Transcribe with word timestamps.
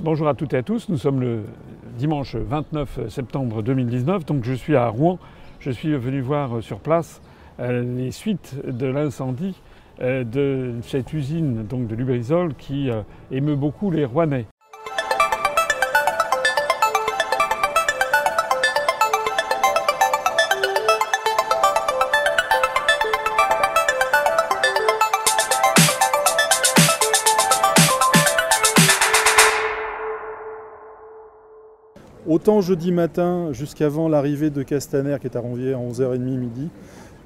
Bonjour 0.00 0.28
à 0.28 0.34
toutes 0.34 0.54
et 0.54 0.58
à 0.58 0.62
tous, 0.62 0.88
nous 0.90 0.96
sommes 0.96 1.20
le 1.20 1.40
dimanche 1.96 2.36
29 2.36 3.08
septembre 3.08 3.64
2019, 3.64 4.24
donc 4.24 4.44
je 4.44 4.52
suis 4.52 4.76
à 4.76 4.86
Rouen. 4.86 5.18
Je 5.58 5.72
suis 5.72 5.92
venu 5.96 6.20
voir 6.20 6.62
sur 6.62 6.78
place 6.78 7.20
euh, 7.58 7.82
les 7.82 8.12
suites 8.12 8.54
de 8.64 8.86
l'incendie 8.86 9.60
euh, 10.00 10.22
de 10.22 10.76
cette 10.82 11.12
usine 11.12 11.66
donc 11.66 11.88
de 11.88 11.96
Lubrizol 11.96 12.54
qui 12.54 12.90
euh, 12.90 13.02
émeut 13.32 13.56
beaucoup 13.56 13.90
les 13.90 14.04
Rouennais. 14.04 14.46
Autant 32.28 32.60
jeudi 32.60 32.92
matin, 32.92 33.54
jusqu'avant 33.54 34.06
l'arrivée 34.06 34.50
de 34.50 34.62
Castaner, 34.62 35.16
qui 35.18 35.28
est 35.28 35.34
arrivé 35.34 35.72
à 35.72 35.78
11h30 35.78 36.18
midi, 36.18 36.68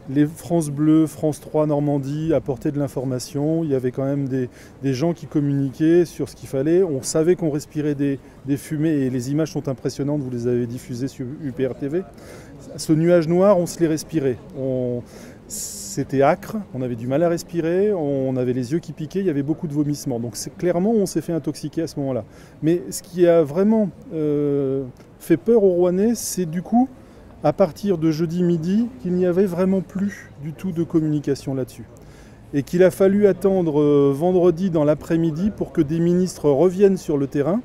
les 0.09 0.27
France 0.27 0.71
Bleu, 0.71 1.09
France 1.09 1.41
3, 1.41 1.67
Normandie 1.67 2.33
apportaient 2.33 2.71
de 2.71 2.79
l'information. 2.79 3.65
Il 3.65 3.71
y 3.71 3.75
avait 3.75 3.91
quand 3.91 4.05
même 4.05 4.29
des, 4.29 4.49
gens 4.95 5.13
qui 5.13 5.27
communiquaient 5.27 6.05
sur 6.05 6.29
ce 6.29 6.37
qu'il 6.37 6.49
fallait. 6.49 6.85
On 6.85 7.03
savait 7.03 7.35
qu'on 7.35 7.51
respirait 7.51 7.97
des, 7.97 8.21
fumées 8.57 8.91
et 8.91 9.11
les 9.11 9.33
images 9.33 9.51
sont 9.51 9.69
impressionnantes. 9.69 10.21
Vous 10.21 10.31
les 10.31 10.47
avez 10.47 10.69
diffusées 10.69 11.09
sur 11.09 11.27
UPR 11.43 11.75
TV. 11.75 12.05
Ce 12.77 12.93
nuage 12.93 13.27
noir, 13.27 13.59
on 13.59 13.67
se 13.67 13.81
les 13.81 13.89
respirait. 13.89 14.39
C'était 15.95 16.23
acre, 16.23 16.57
on 16.73 16.81
avait 16.81 16.97
du 16.97 17.07
mal 17.07 17.23
à 17.23 17.29
respirer, 17.29 17.93
on 17.93 18.35
avait 18.37 18.55
les 18.55 18.73
yeux 18.73 18.79
qui 18.79 18.95
piquaient, 18.95 19.21
il 19.21 19.27
y 19.27 19.29
avait 19.29 19.43
beaucoup 19.43 19.69
de 19.69 19.75
vomissements. 19.75 20.19
Donc 20.19 20.39
clairement, 20.57 20.93
on 20.93 21.05
s'est 21.05 21.21
fait 21.21 21.35
intoxiquer 21.35 21.83
à 21.83 21.87
ce 21.87 22.01
moment-là. 22.01 22.25
Mais 22.63 22.81
ce 22.89 23.03
qui 23.03 23.27
a 23.27 23.43
vraiment 23.43 23.91
euh, 24.15 24.85
fait 25.19 25.37
peur 25.37 25.63
aux 25.63 25.69
Rouennais, 25.69 26.15
c'est 26.15 26.47
du 26.47 26.63
coup, 26.63 26.89
à 27.45 27.53
partir 27.53 27.99
de 27.99 28.11
jeudi 28.11 28.43
midi, 28.43 28.89
qu'il 29.03 29.13
n'y 29.13 29.27
avait 29.27 29.45
vraiment 29.45 29.83
plus 29.83 30.31
du 30.43 30.55
tout 30.55 30.73
de 30.73 30.83
communication 30.83 31.55
là-dessus. 31.55 31.85
Et 32.55 32.63
qu'il 32.63 32.83
a 32.85 32.91
fallu 32.91 33.27
attendre 33.27 33.79
euh, 33.79 34.15
vendredi 34.17 34.71
dans 34.71 34.85
l'après-midi 34.85 35.51
pour 35.55 35.73
que 35.73 35.83
des 35.83 36.01
ministres 36.01 36.49
reviennent 36.49 36.97
sur 36.97 37.19
le 37.19 37.27
terrain. 37.27 37.61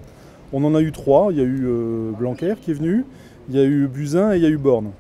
On 0.52 0.66
en 0.66 0.76
a 0.76 0.82
eu 0.82 0.92
trois, 0.92 1.30
il 1.32 1.38
y 1.38 1.42
a 1.42 1.46
eu 1.46 1.64
euh, 1.66 2.12
Blanquer 2.12 2.56
qui 2.62 2.72
est 2.72 2.74
venu, 2.74 3.06
il 3.48 3.56
y 3.56 3.60
a 3.60 3.64
eu 3.64 3.88
Buzyn 3.88 4.34
et 4.34 4.36
il 4.36 4.44
y 4.44 4.46
a 4.46 4.50
eu 4.50 4.58
Borne. 4.58 4.92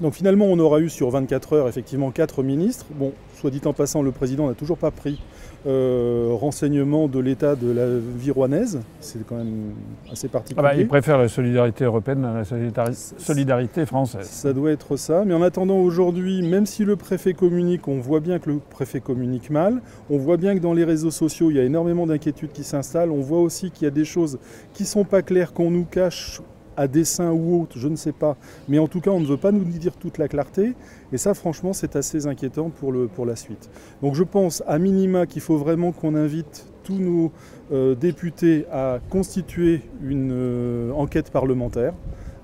Donc 0.00 0.14
finalement, 0.14 0.46
on 0.46 0.58
aura 0.58 0.80
eu 0.80 0.88
sur 0.88 1.10
24 1.10 1.52
heures 1.54 1.68
effectivement 1.68 2.10
quatre 2.10 2.42
ministres. 2.42 2.86
Bon, 2.94 3.12
soit 3.34 3.50
dit 3.50 3.60
en 3.64 3.72
passant, 3.72 4.02
le 4.02 4.12
président 4.12 4.46
n'a 4.46 4.54
toujours 4.54 4.78
pas 4.78 4.92
pris 4.92 5.20
euh, 5.66 6.28
renseignement 6.32 7.08
de 7.08 7.18
l'état 7.18 7.56
de 7.56 7.70
la 7.70 7.86
vie 7.98 8.30
rouennaise. 8.30 8.80
C'est 9.00 9.26
quand 9.26 9.36
même 9.36 9.72
assez 10.10 10.28
particulier. 10.28 10.64
Ah 10.64 10.70
bah, 10.70 10.80
il 10.80 10.86
préfère 10.86 11.18
la 11.18 11.28
solidarité 11.28 11.84
européenne 11.84 12.24
à 12.24 12.32
la 12.32 12.94
solidarité 12.94 13.86
française. 13.86 14.26
Ça 14.26 14.52
doit 14.52 14.70
être 14.70 14.96
ça. 14.96 15.24
Mais 15.26 15.34
en 15.34 15.42
attendant, 15.42 15.78
aujourd'hui, 15.78 16.42
même 16.42 16.66
si 16.66 16.84
le 16.84 16.94
préfet 16.94 17.34
communique, 17.34 17.88
on 17.88 17.98
voit 17.98 18.20
bien 18.20 18.38
que 18.38 18.50
le 18.50 18.58
préfet 18.58 19.00
communique 19.00 19.50
mal. 19.50 19.82
On 20.10 20.18
voit 20.18 20.36
bien 20.36 20.54
que 20.54 20.60
dans 20.60 20.74
les 20.74 20.84
réseaux 20.84 21.10
sociaux, 21.10 21.50
il 21.50 21.56
y 21.56 21.60
a 21.60 21.64
énormément 21.64 22.06
d'inquiétudes 22.06 22.52
qui 22.52 22.62
s'installent. 22.62 23.10
On 23.10 23.20
voit 23.20 23.40
aussi 23.40 23.72
qu'il 23.72 23.84
y 23.84 23.88
a 23.88 23.92
des 23.92 24.04
choses 24.04 24.38
qui 24.74 24.84
ne 24.84 24.88
sont 24.88 25.04
pas 25.04 25.22
claires, 25.22 25.52
qu'on 25.52 25.72
nous 25.72 25.84
cache 25.84 26.40
à 26.78 26.86
dessein 26.86 27.32
ou 27.32 27.60
autre, 27.60 27.76
je 27.76 27.88
ne 27.88 27.96
sais 27.96 28.12
pas. 28.12 28.36
Mais 28.68 28.78
en 28.78 28.86
tout 28.86 29.00
cas, 29.00 29.10
on 29.10 29.20
ne 29.20 29.26
veut 29.26 29.36
pas 29.36 29.50
nous 29.50 29.64
dire 29.64 29.96
toute 29.96 30.16
la 30.16 30.28
clarté. 30.28 30.74
Et 31.12 31.18
ça, 31.18 31.34
franchement, 31.34 31.72
c'est 31.72 31.96
assez 31.96 32.26
inquiétant 32.26 32.70
pour, 32.70 33.26
la 33.26 33.36
suite. 33.36 33.68
Donc 34.00 34.14
je 34.14 34.22
pense, 34.22 34.62
à 34.66 34.78
minima, 34.78 35.26
qu'il 35.26 35.42
faut 35.42 35.58
vraiment 35.58 35.90
qu'on 35.90 36.14
invite 36.14 36.66
tous 36.84 36.98
nos 36.98 37.32
euh, 37.72 37.94
députés 37.94 38.64
à 38.72 39.00
constituer 39.10 39.82
une 40.02 40.30
euh, 40.32 40.92
enquête 40.92 41.30
parlementaire, 41.30 41.92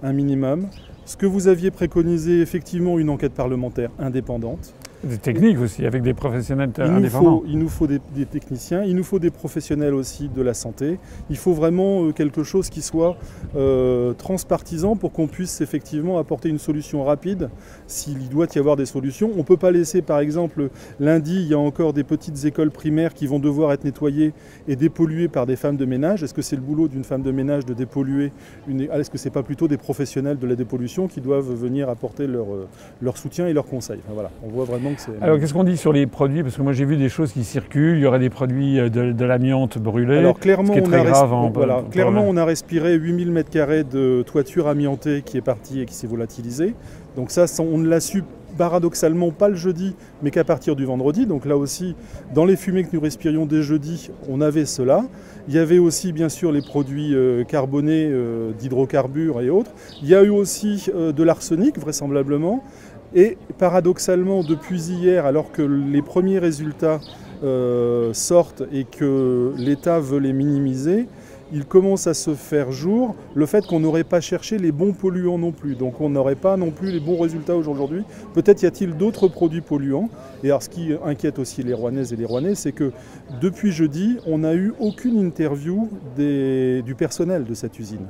un 0.02 0.12
minimum. 0.12 0.68
Ce 1.06 1.16
que 1.16 1.26
vous 1.26 1.46
aviez 1.46 1.70
préconisé, 1.70 2.40
effectivement, 2.40 2.98
une 2.98 3.10
enquête 3.10 3.34
parlementaire 3.34 3.90
indépendante. 3.98 4.74
Des 5.04 5.18
techniques 5.18 5.58
aussi, 5.60 5.84
avec 5.84 6.02
des 6.02 6.14
professionnels 6.14 6.70
il 6.78 6.82
indépendants. 6.82 7.42
il 7.46 7.58
nous 7.58 7.68
faut 7.68 7.86
des, 7.86 8.00
techniciens, 8.24 8.84
il 8.84 8.96
nous 8.96 9.04
faut 9.04 9.18
des 9.18 9.30
professionnels 9.30 9.94
aussi 9.94 10.28
de 10.28 10.40
la 10.40 10.54
santé. 10.54 10.98
Il 11.30 11.36
faut 11.36 11.52
vraiment 11.52 12.04
euh, 12.04 12.12
quelque 12.12 12.42
chose 12.42 12.70
qui 12.70 12.80
soit 12.80 13.16
euh, 13.54 14.14
transpartisan 14.14 14.96
pour 14.96 15.12
qu'on 15.12 15.26
puisse 15.26 15.60
effectivement 15.60 16.18
apporter 16.18 16.48
une 16.48 16.58
solution 16.58 17.04
rapide 17.04 17.50
s'il 17.86 18.28
doit 18.28 18.46
y 18.54 18.58
avoir 18.58 18.76
des 18.76 18.86
solutions. 18.86 19.30
On 19.34 19.38
ne 19.38 19.42
peut 19.42 19.56
pas 19.56 19.70
laisser, 19.70 20.00
par 20.00 20.20
exemple, 20.20 20.70
lundi, 21.00 21.36
il 21.36 21.48
y 21.48 21.54
a 21.54 21.58
encore 21.58 21.92
des 21.92 22.04
petites 22.04 22.44
écoles 22.44 22.70
primaires 22.70 23.12
qui 23.12 23.26
vont 23.26 23.38
devoir 23.38 23.72
être 23.72 23.84
nettoyées 23.84 24.32
et 24.68 24.76
dépolluées 24.76 25.28
par 25.28 25.44
des 25.44 25.56
femmes 25.56 25.76
de 25.76 25.84
ménage. 25.84 26.22
Est-ce 26.22 26.34
que 26.34 26.42
c'est 26.42 26.56
le 26.56 26.62
boulot 26.62 26.88
d'une 26.88 27.04
femme 27.04 27.22
de 27.22 27.30
ménage 27.30 27.66
de 27.66 27.74
dépolluer 27.74 28.32
une... 28.68 28.82
Est-ce 28.82 29.10
que 29.10 29.18
ce 29.18 29.28
n'est 29.28 29.32
pas 29.32 29.42
plutôt 29.42 29.68
des 29.68 29.76
professionnels 29.76 30.38
de 30.38 30.46
la 30.46 30.56
dépollution 30.56 31.08
qui 31.08 31.20
doivent 31.20 31.52
venir 31.52 31.88
apporter 31.88 32.26
leur, 32.26 32.46
euh, 32.52 32.68
leur 33.02 33.18
soutien 33.18 33.46
et 33.46 33.52
leur 33.52 33.66
conseil 33.66 34.00
voilà, 34.08 34.30
On 34.42 34.48
voit 34.48 34.64
vraiment 34.64 34.93
alors 35.20 35.38
qu'est-ce 35.38 35.54
qu'on 35.54 35.64
dit 35.64 35.76
sur 35.76 35.92
les 35.92 36.06
produits? 36.06 36.42
Parce 36.42 36.56
que 36.56 36.62
moi 36.62 36.72
j'ai 36.72 36.84
vu 36.84 36.96
des 36.96 37.08
choses 37.08 37.32
qui 37.32 37.44
circulent, 37.44 37.96
il 37.96 38.02
y 38.02 38.06
aurait 38.06 38.18
des 38.18 38.30
produits 38.30 38.78
euh, 38.78 38.88
de, 38.88 39.24
l'amiante 39.24 39.78
brûlée, 39.78 40.18
Alors 40.18 40.38
clairement, 40.38 40.68
ce 40.68 40.72
qui 40.72 40.78
est 40.78 40.82
très 40.82 41.00
on 41.00 41.02
a 41.02 41.10
grave. 41.10 41.50
voilà, 41.52 41.84
clairement 41.90 42.24
on 42.26 42.36
a 42.36 42.44
respiré 42.44 42.94
8000 42.94 43.32
m2 43.32 43.88
de 43.88 44.22
toiture 44.22 44.68
amiantée 44.68 45.22
qui 45.22 45.36
est 45.36 45.42
partie 45.42 45.80
et 45.80 45.86
qui 45.86 45.94
s'est 45.94 46.06
volatilisée. 46.06 46.74
Donc 47.16 47.30
ça, 47.30 47.46
on 47.60 47.78
ne 47.78 47.88
l'a 47.88 48.00
su 48.00 48.24
paradoxalement 48.56 49.30
pas 49.30 49.48
le 49.48 49.56
jeudi, 49.56 49.94
mais 50.22 50.30
qu'à 50.30 50.44
partir 50.44 50.76
du 50.76 50.84
vendredi. 50.84 51.26
Donc 51.26 51.44
là 51.44 51.56
aussi, 51.56 51.96
dans 52.34 52.44
les 52.44 52.56
fumées 52.56 52.84
que 52.84 52.90
nous 52.92 53.00
respirions 53.00 53.46
dès 53.46 53.62
jeudi, 53.62 54.10
on 54.28 54.40
avait 54.40 54.64
cela. 54.64 55.04
Il 55.48 55.54
y 55.54 55.58
avait 55.58 55.78
aussi 55.78 56.12
bien 56.12 56.28
sûr 56.28 56.52
les 56.52 56.62
produits 56.62 57.14
euh, 57.14 57.44
carbonés 57.44 58.08
euh, 58.10 58.52
d'hydrocarbures 58.52 59.40
et 59.40 59.50
autres. 59.50 59.72
Il 60.02 60.08
y 60.08 60.14
a 60.14 60.22
eu 60.22 60.30
aussi 60.30 60.88
de 60.94 61.22
l'arsenic 61.22 61.78
vraisemblablement. 61.78 62.62
Et 63.14 63.38
paradoxalement, 63.58 64.42
depuis 64.42 64.90
hier, 64.90 65.24
alors 65.24 65.52
que 65.52 65.62
les 65.62 66.02
premiers 66.02 66.40
résultats 66.40 67.00
euh, 67.44 68.12
sortent 68.12 68.64
et 68.72 68.84
que 68.84 69.52
l'État 69.56 70.00
veut 70.00 70.18
les 70.18 70.32
minimiser, 70.32 71.06
il 71.52 71.64
commence 71.64 72.08
à 72.08 72.14
se 72.14 72.34
faire 72.34 72.72
jour 72.72 73.14
le 73.36 73.46
fait 73.46 73.64
qu'on 73.66 73.78
n'aurait 73.78 74.02
pas 74.02 74.20
cherché 74.20 74.58
les 74.58 74.72
bons 74.72 74.92
polluants 74.92 75.38
non 75.38 75.52
plus. 75.52 75.76
Donc 75.76 76.00
on 76.00 76.08
n'aurait 76.08 76.34
pas 76.34 76.56
non 76.56 76.72
plus 76.72 76.90
les 76.90 76.98
bons 76.98 77.20
résultats 77.20 77.54
aujourd'hui. 77.54 78.02
Peut-être 78.32 78.62
y 78.62 78.66
a-t-il 78.66 78.96
d'autres 78.96 79.28
produits 79.28 79.60
polluants. 79.60 80.08
Et 80.42 80.48
alors 80.48 80.64
ce 80.64 80.68
qui 80.68 80.90
inquiète 81.04 81.38
aussi 81.38 81.62
les 81.62 81.74
Rouennaises 81.74 82.12
et 82.12 82.16
les 82.16 82.24
Rouennais, 82.24 82.56
c'est 82.56 82.72
que 82.72 82.90
depuis 83.40 83.70
jeudi, 83.70 84.16
on 84.26 84.38
n'a 84.38 84.54
eu 84.54 84.72
aucune 84.80 85.16
interview 85.20 85.88
du 86.16 86.94
personnel 86.96 87.44
de 87.44 87.54
cette 87.54 87.78
usine 87.78 88.06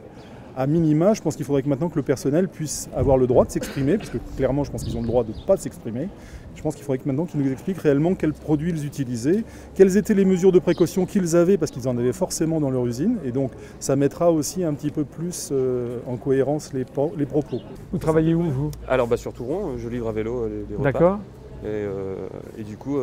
à 0.57 0.67
minima, 0.67 1.15
je 1.15 1.23
pense 1.23 1.37
qu'il 1.37 1.45
faudrait 1.45 1.63
que 1.63 1.69
maintenant 1.69 1.89
que 1.89 1.97
le 1.97 2.03
personnel 2.03 2.49
puisse 2.49 2.89
avoir 2.95 3.17
le 3.17 3.27
droit 3.27 3.45
de 3.45 3.51
s'exprimer, 3.51 3.99
parce 3.99 4.11
que 4.11 4.19
clairement, 4.37 4.65
je 4.65 4.71
pense 4.71 4.85
qu'ils 4.85 4.97
ont 4.97 5.01
le 5.01 5.07
droit 5.07 5.25
de 5.25 5.33
ne 5.33 5.47
pas 5.47 5.57
s'exprimer. 5.57 6.09
Je 6.55 6.63
pense 6.63 6.77
qu'il 6.77 6.85
faudrait 6.85 6.99
que 6.99 7.09
maintenant 7.09 7.25
qu'ils 7.25 7.41
nous 7.41 7.51
expliquent 7.51 7.79
réellement 7.79 8.15
quels 8.15 8.33
produits 8.33 8.71
ils 8.71 8.87
utilisaient, 8.87 9.45
quelles 9.75 9.97
étaient 9.97 10.15
les 10.15 10.25
mesures 10.25 10.53
de 10.53 10.61
précaution 10.61 11.05
qu'ils 11.07 11.35
avaient, 11.35 11.59
parce 11.59 11.73
qu'ils 11.73 11.89
en 11.89 11.99
avaient 11.99 12.13
forcément 12.13 12.61
dans 12.61 12.71
leur 12.71 12.87
usine. 12.87 13.17
Et 13.25 13.33
donc, 13.33 13.51
ça 13.81 13.97
mettra 13.97 14.31
aussi 14.31 14.63
un 14.63 14.75
petit 14.75 14.91
peu 14.91 15.05
plus 15.05 15.51
euh, 15.51 15.99
en 16.07 16.17
cohérence 16.17 16.73
les, 16.73 16.85
les, 17.17 17.27
propos. 17.27 17.61
Vous 17.93 17.99
travaillez 17.99 18.35
où, 18.35 18.43
vous? 18.43 18.71
Alors, 18.87 19.09
bah, 19.09 19.17
sur 19.17 19.33
Touron, 19.33 19.77
je 19.79 19.89
livre 19.89 20.09
à 20.09 20.13
vélo 20.13 20.43
euh, 20.43 20.65
les, 20.69 20.77
repas. 20.77 20.85
D'accord. 20.85 21.19
Et, 21.65 21.67
euh, 21.67 22.29
et, 22.59 22.63
du 22.63 22.77
coup, 22.77 22.99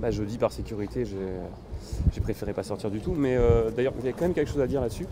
bah, 0.00 0.10
je 0.10 0.22
dis 0.22 0.38
par 0.38 0.52
sécurité, 0.52 1.04
j'ai 1.04 1.16
préféré 2.22 2.52
pas 2.52 2.62
sortir 2.62 2.90
du 2.90 3.00
tout. 3.00 3.12
Mais 3.12 3.36
d'ailleurs, 3.76 3.94
il 4.00 4.06
y 4.06 4.08
a 4.08 4.12
quand 4.12 4.22
même 4.22 4.34
quelque 4.34 4.50
chose 4.50 4.60
à 4.60 4.66
dire 4.66 4.80
là-dessus 4.80 5.06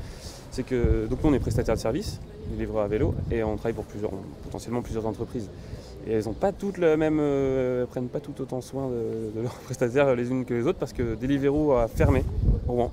c'est 0.57 0.63
que 0.63 1.07
donc 1.07 1.23
nous 1.23 1.31
on 1.31 1.35
est 1.35 1.39
prestataire 1.39 1.75
de 1.75 1.81
service, 1.81 2.19
livreurs 2.57 2.85
à 2.85 2.89
vélo, 2.89 3.15
et 3.31 3.45
on 3.45 3.57
travaille 3.57 3.75
pour 3.75 3.85
plusieurs, 3.85 4.11
potentiellement 4.43 4.81
plusieurs 4.81 5.07
entreprises. 5.07 5.51
Et 6.07 6.13
elles 6.13 6.29
ont 6.31 6.35
pas 6.35 6.53
toutes 6.53 6.79
le 6.79 6.97
même, 6.97 7.19
euh, 7.21 7.85
prennent 7.85 8.09
pas 8.09 8.21
tout 8.21 8.41
autant 8.41 8.63
soin 8.63 8.89
de, 8.89 9.43
leurs 9.43 9.55
prestataires 9.65 10.15
les 10.15 10.31
unes 10.31 10.47
que 10.47 10.55
les 10.55 10.67
autres 10.67 10.79
parce 10.79 10.95
que 10.95 11.15
Deliveroo 11.15 11.73
a 11.73 11.89
fermé 11.89 12.25
Rouen. 12.67 12.91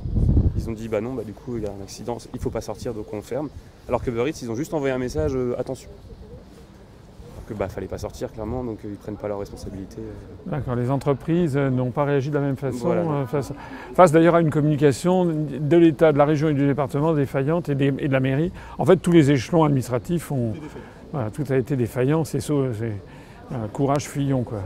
Ils 0.58 0.70
ont 0.70 0.74
dit 0.74 0.90
bah 0.90 1.00
non, 1.00 1.14
bah 1.14 1.24
du 1.24 1.32
coup 1.32 1.56
il 1.56 1.64
y 1.64 1.66
a 1.66 1.70
un 1.70 1.82
accident, 1.82 2.18
il 2.34 2.40
faut 2.40 2.50
pas 2.50 2.62
sortir 2.62 2.94
donc 2.94 3.06
on 3.14 3.22
ferme. 3.22 3.50
Alors 3.88 4.04
que 4.04 4.10
Uber 4.10 4.26
ils 4.42 4.52
ont 4.52 4.56
juste 4.56 4.74
envoyé 4.74 4.94
un 4.94 4.98
message 4.98 5.34
euh, 5.34 5.56
attention 5.58 5.90
que 7.54 7.60
bah 7.60 7.70
fallait 7.70 7.88
pas 7.88 7.98
sortir 7.98 8.32
clairement, 8.32 8.64
donc 8.64 8.80
euh, 8.84 8.90
ils 8.92 8.98
prennent 8.98 9.16
pas 9.16 9.28
leurs 9.28 9.40
responsabilités. 9.40 10.02
Euh. 10.02 10.52
D'accord, 10.52 10.76
les 10.76 10.92
entreprises 10.92 11.56
euh, 11.56 11.70
n'ont 11.70 11.92
pas 11.92 12.04
réagi 12.04 12.30
de 12.30 12.36
la 12.36 12.42
même 12.42 12.56
façon 12.56 13.26
face, 13.94 14.12
d'ailleurs 14.12 14.36
à 14.36 14.42
une 14.42 14.50
communication 14.50 15.26
de 15.26 15.78
l'État, 15.78 16.12
de 16.12 16.18
la 16.18 16.26
région 16.26 16.50
et 16.50 16.54
du 16.54 16.66
département 16.66 17.14
défaillante 17.14 17.70
et, 17.70 17.76
de 17.76 18.12
la 18.12 18.20
mairie. 18.20 18.52
En 18.78 18.86
fait, 18.86 18.98
tous 18.98 19.12
les 19.12 19.32
échelons 19.32 19.64
administratifs 19.64 20.32
ont, 20.32 20.54
voilà, 21.12 21.30
tout 21.30 21.44
a 21.50 21.56
été 21.56 21.76
défaillant. 21.76 22.24
C'est 22.24 22.40
un 22.50 23.68
courage 23.72 24.08
fuyons 24.08 24.44
quoi. 24.44 24.60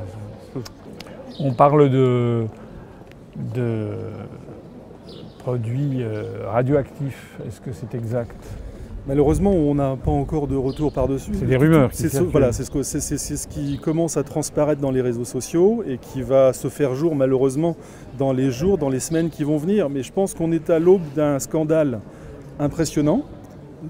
On 1.40 1.54
parle 1.54 1.90
de, 1.90 2.46
de 3.56 3.90
produits 5.40 6.04
radioactifs. 6.46 7.38
Est-ce 7.46 7.62
que 7.62 7.72
c'est 7.74 7.94
exact? 7.96 8.36
Malheureusement, 9.08 9.52
on 9.52 9.74
n'a 9.74 9.96
pas 9.96 10.12
encore 10.12 10.48
de 10.48 10.56
retour 10.58 10.92
par-dessus. 10.92 11.32
C'est 11.34 11.46
des 11.46 11.56
rumeurs. 11.56 11.90
C'est 11.94 12.10
ce, 12.10 12.20
voilà, 12.20 12.52
c'est 12.52 12.66
ce, 12.66 13.48
qui 13.48 13.80
commence 13.80 14.18
à 14.18 14.24
transparaître 14.24 14.82
dans 14.82 14.92
les 14.92 15.02
réseaux 15.02 15.24
sociaux 15.24 15.82
et 15.88 15.98
qui 15.98 16.22
va 16.22 16.52
se 16.52 16.68
faire 16.68 16.94
jour 16.94 17.16
malheureusement 17.16 17.78
dans 18.18 18.34
les 18.34 18.52
jours, 18.52 18.78
dans 18.78 18.90
les 18.90 19.00
semaines 19.00 19.30
qui 19.30 19.46
vont 19.46 19.56
venir. 19.58 19.90
Mais 19.90 20.04
je 20.04 20.12
pense 20.12 20.34
qu'on 20.34 20.52
est 20.52 20.70
à 20.70 20.80
l'aube 20.80 21.02
d'un 21.16 21.40
scandale 21.40 22.02
impressionnant. 22.60 23.24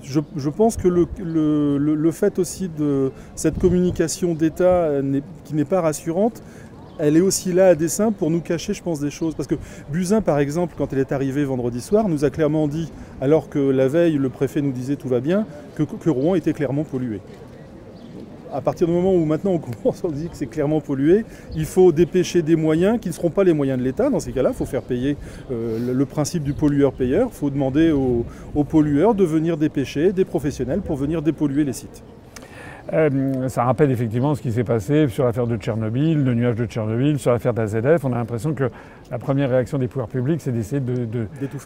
Je, 0.03 0.49
pense 0.49 0.77
que 0.77 0.87
le, 0.87 2.11
fait 2.11 2.37
aussi 2.37 2.69
de 2.69 3.11
cette 3.35 3.57
communication 3.57 4.35
d'État 4.35 4.91
qui 5.45 5.55
n'est 5.55 5.65
pas 5.65 5.81
rassurante, 5.81 6.43
elle 6.99 7.17
est 7.17 7.21
aussi 7.21 7.53
là 7.53 7.67
à 7.67 7.75
dessein 7.75 8.11
pour 8.11 8.29
nous 8.29 8.41
cacher, 8.41 8.73
je 8.73 8.81
pense, 8.81 8.99
des 8.99 9.11
choses. 9.11 9.35
Parce 9.35 9.47
que 9.47 9.55
Buzyn, 9.91 10.21
par 10.21 10.39
exemple, 10.39 10.75
quand 10.77 10.93
elle 10.93 10.99
est 10.99 11.11
arrivée 11.11 11.43
vendredi 11.43 11.81
soir, 11.81 12.09
nous 12.09 12.25
a 12.25 12.29
clairement 12.29 12.67
dit, 12.67 12.91
alors 13.21 13.49
que 13.49 13.59
la 13.59 13.87
veille, 13.87 14.17
le 14.17 14.29
préfet 14.29 14.61
nous 14.61 14.71
disait 14.71 14.95
tout 14.95 15.07
va 15.07 15.19
bien, 15.19 15.45
que, 15.75 16.09
Rouen 16.09 16.35
était 16.35 16.53
clairement 16.53 16.83
pollué. 16.83 17.19
À 18.53 18.61
partir 18.61 18.87
du 18.87 18.93
moment 18.93 19.13
où 19.13 19.25
maintenant 19.25 19.51
on 19.51 19.57
commence 19.83 20.05
à 20.05 20.07
dire 20.07 20.31
que 20.31 20.37
c'est 20.37 20.47
clairement 20.47 20.79
pollué, 20.79 21.25
il 21.55 21.65
faut 21.65 21.91
dépêcher 21.91 22.41
des 22.41 22.55
moyens 22.55 22.99
qui 22.99 23.09
ne 23.09 23.13
seront 23.13 23.29
pas 23.29 23.43
les 23.43 23.53
moyens 23.53 23.77
de 23.77 23.83
l'État. 23.83 24.09
Dans 24.09 24.21
ces 24.21 24.31
cas-là, 24.31 24.51
il 24.53 24.55
faut 24.55 24.65
faire 24.65 24.83
payer 24.83 25.17
euh, 25.51 25.93
le, 25.93 26.05
principe 26.05 26.43
du 26.43 26.53
pollueur-payeur. 26.53 27.29
Il 27.31 27.35
faut 27.35 27.49
demander 27.49 27.91
aux, 27.91 28.25
aux 28.55 28.63
pollueurs 28.63 29.15
de 29.15 29.25
venir 29.25 29.57
dépêcher 29.57 30.13
des 30.13 30.25
professionnels 30.25 30.81
pour 30.81 30.95
venir 30.95 31.21
dépolluer 31.21 31.65
les 31.65 31.73
sites. 31.73 32.03
Euh, 32.93 33.49
ça 33.49 33.65
rappelle 33.65 33.91
effectivement 33.91 34.33
ce 34.35 34.41
qui 34.41 34.51
s'est 34.51 34.63
passé 34.63 35.07
sur 35.09 35.25
l'affaire 35.25 35.47
de 35.47 35.57
Tchernobyl, 35.57 36.23
le 36.23 36.33
nuage 36.33 36.55
de 36.55 36.65
Tchernobyl, 36.65 37.19
sur 37.19 37.31
l'affaire 37.31 37.53
d'AZF. 37.53 38.05
On 38.05 38.13
a 38.13 38.15
l'impression 38.15 38.53
que 38.53 38.69
la 39.11 39.19
première 39.19 39.49
réaction 39.49 39.77
des 39.77 39.87
pouvoirs 39.87 40.07
publics, 40.07 40.41
c'est 40.41 40.51
d'essayer 40.51 40.81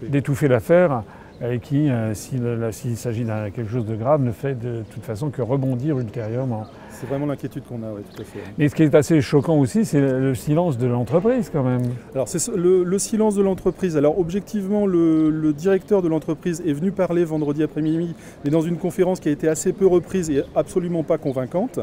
d'étouffer 0.10 0.48
l'affaire 0.48 1.04
et 1.44 1.60
qui, 1.60 1.90
euh, 1.90 2.14
s'il 2.14 2.98
s'agit 2.98 3.24
de 3.24 3.50
quelque 3.50 3.72
chose 3.72 3.86
de 3.86 3.96
grave, 3.96 4.22
ne 4.22 4.32
fait 4.32 4.56
de 4.56 4.84
toute 4.94 5.04
façon 5.04 5.30
que 5.30 5.42
rebondir 5.42 6.00
ultérieurement. 6.00 6.66
C'est 7.00 7.08
vraiment 7.08 7.26
l'inquiétude 7.26 7.64
qu'on 7.64 7.84
a, 7.84 7.92
oui, 7.94 8.02
tout 8.14 8.22
à 8.22 8.26
fait. 8.26 8.40
Mais 8.58 8.70
ce 8.70 8.76
qui 8.76 8.84
est 8.84 8.94
assez 8.94 9.22
choquant 9.22 9.58
aussi, 9.58 9.86
c'est 9.86 10.02
le 10.02 10.36
silence 10.36 10.78
de 10.78 10.88
l'entreprise 10.88 11.50
quand 11.52 11.64
même. 11.64 11.82
Alors 12.14 12.28
c'est 12.28 12.46
le, 12.56 13.00
silence 13.00 13.36
de 13.36 13.42
l'entreprise. 13.42 13.98
Alors 13.98 14.20
objectivement, 14.20 14.86
le, 14.86 15.54
directeur 15.54 16.02
de 16.02 16.08
l'entreprise 16.08 16.62
est 16.66 16.74
venu 16.74 16.92
parler 16.92 17.24
vendredi 17.24 17.64
après-midi, 17.64 18.14
mais 18.44 18.52
dans 18.52 18.62
une 18.62 18.78
conférence 18.78 19.20
qui 19.20 19.30
a 19.30 19.32
été 19.32 19.48
assez 19.48 19.74
peu 19.74 19.86
reprise 19.86 20.30
et 20.30 20.44
absolument 20.56 21.04
pas 21.04 21.18
convaincante, 21.18 21.80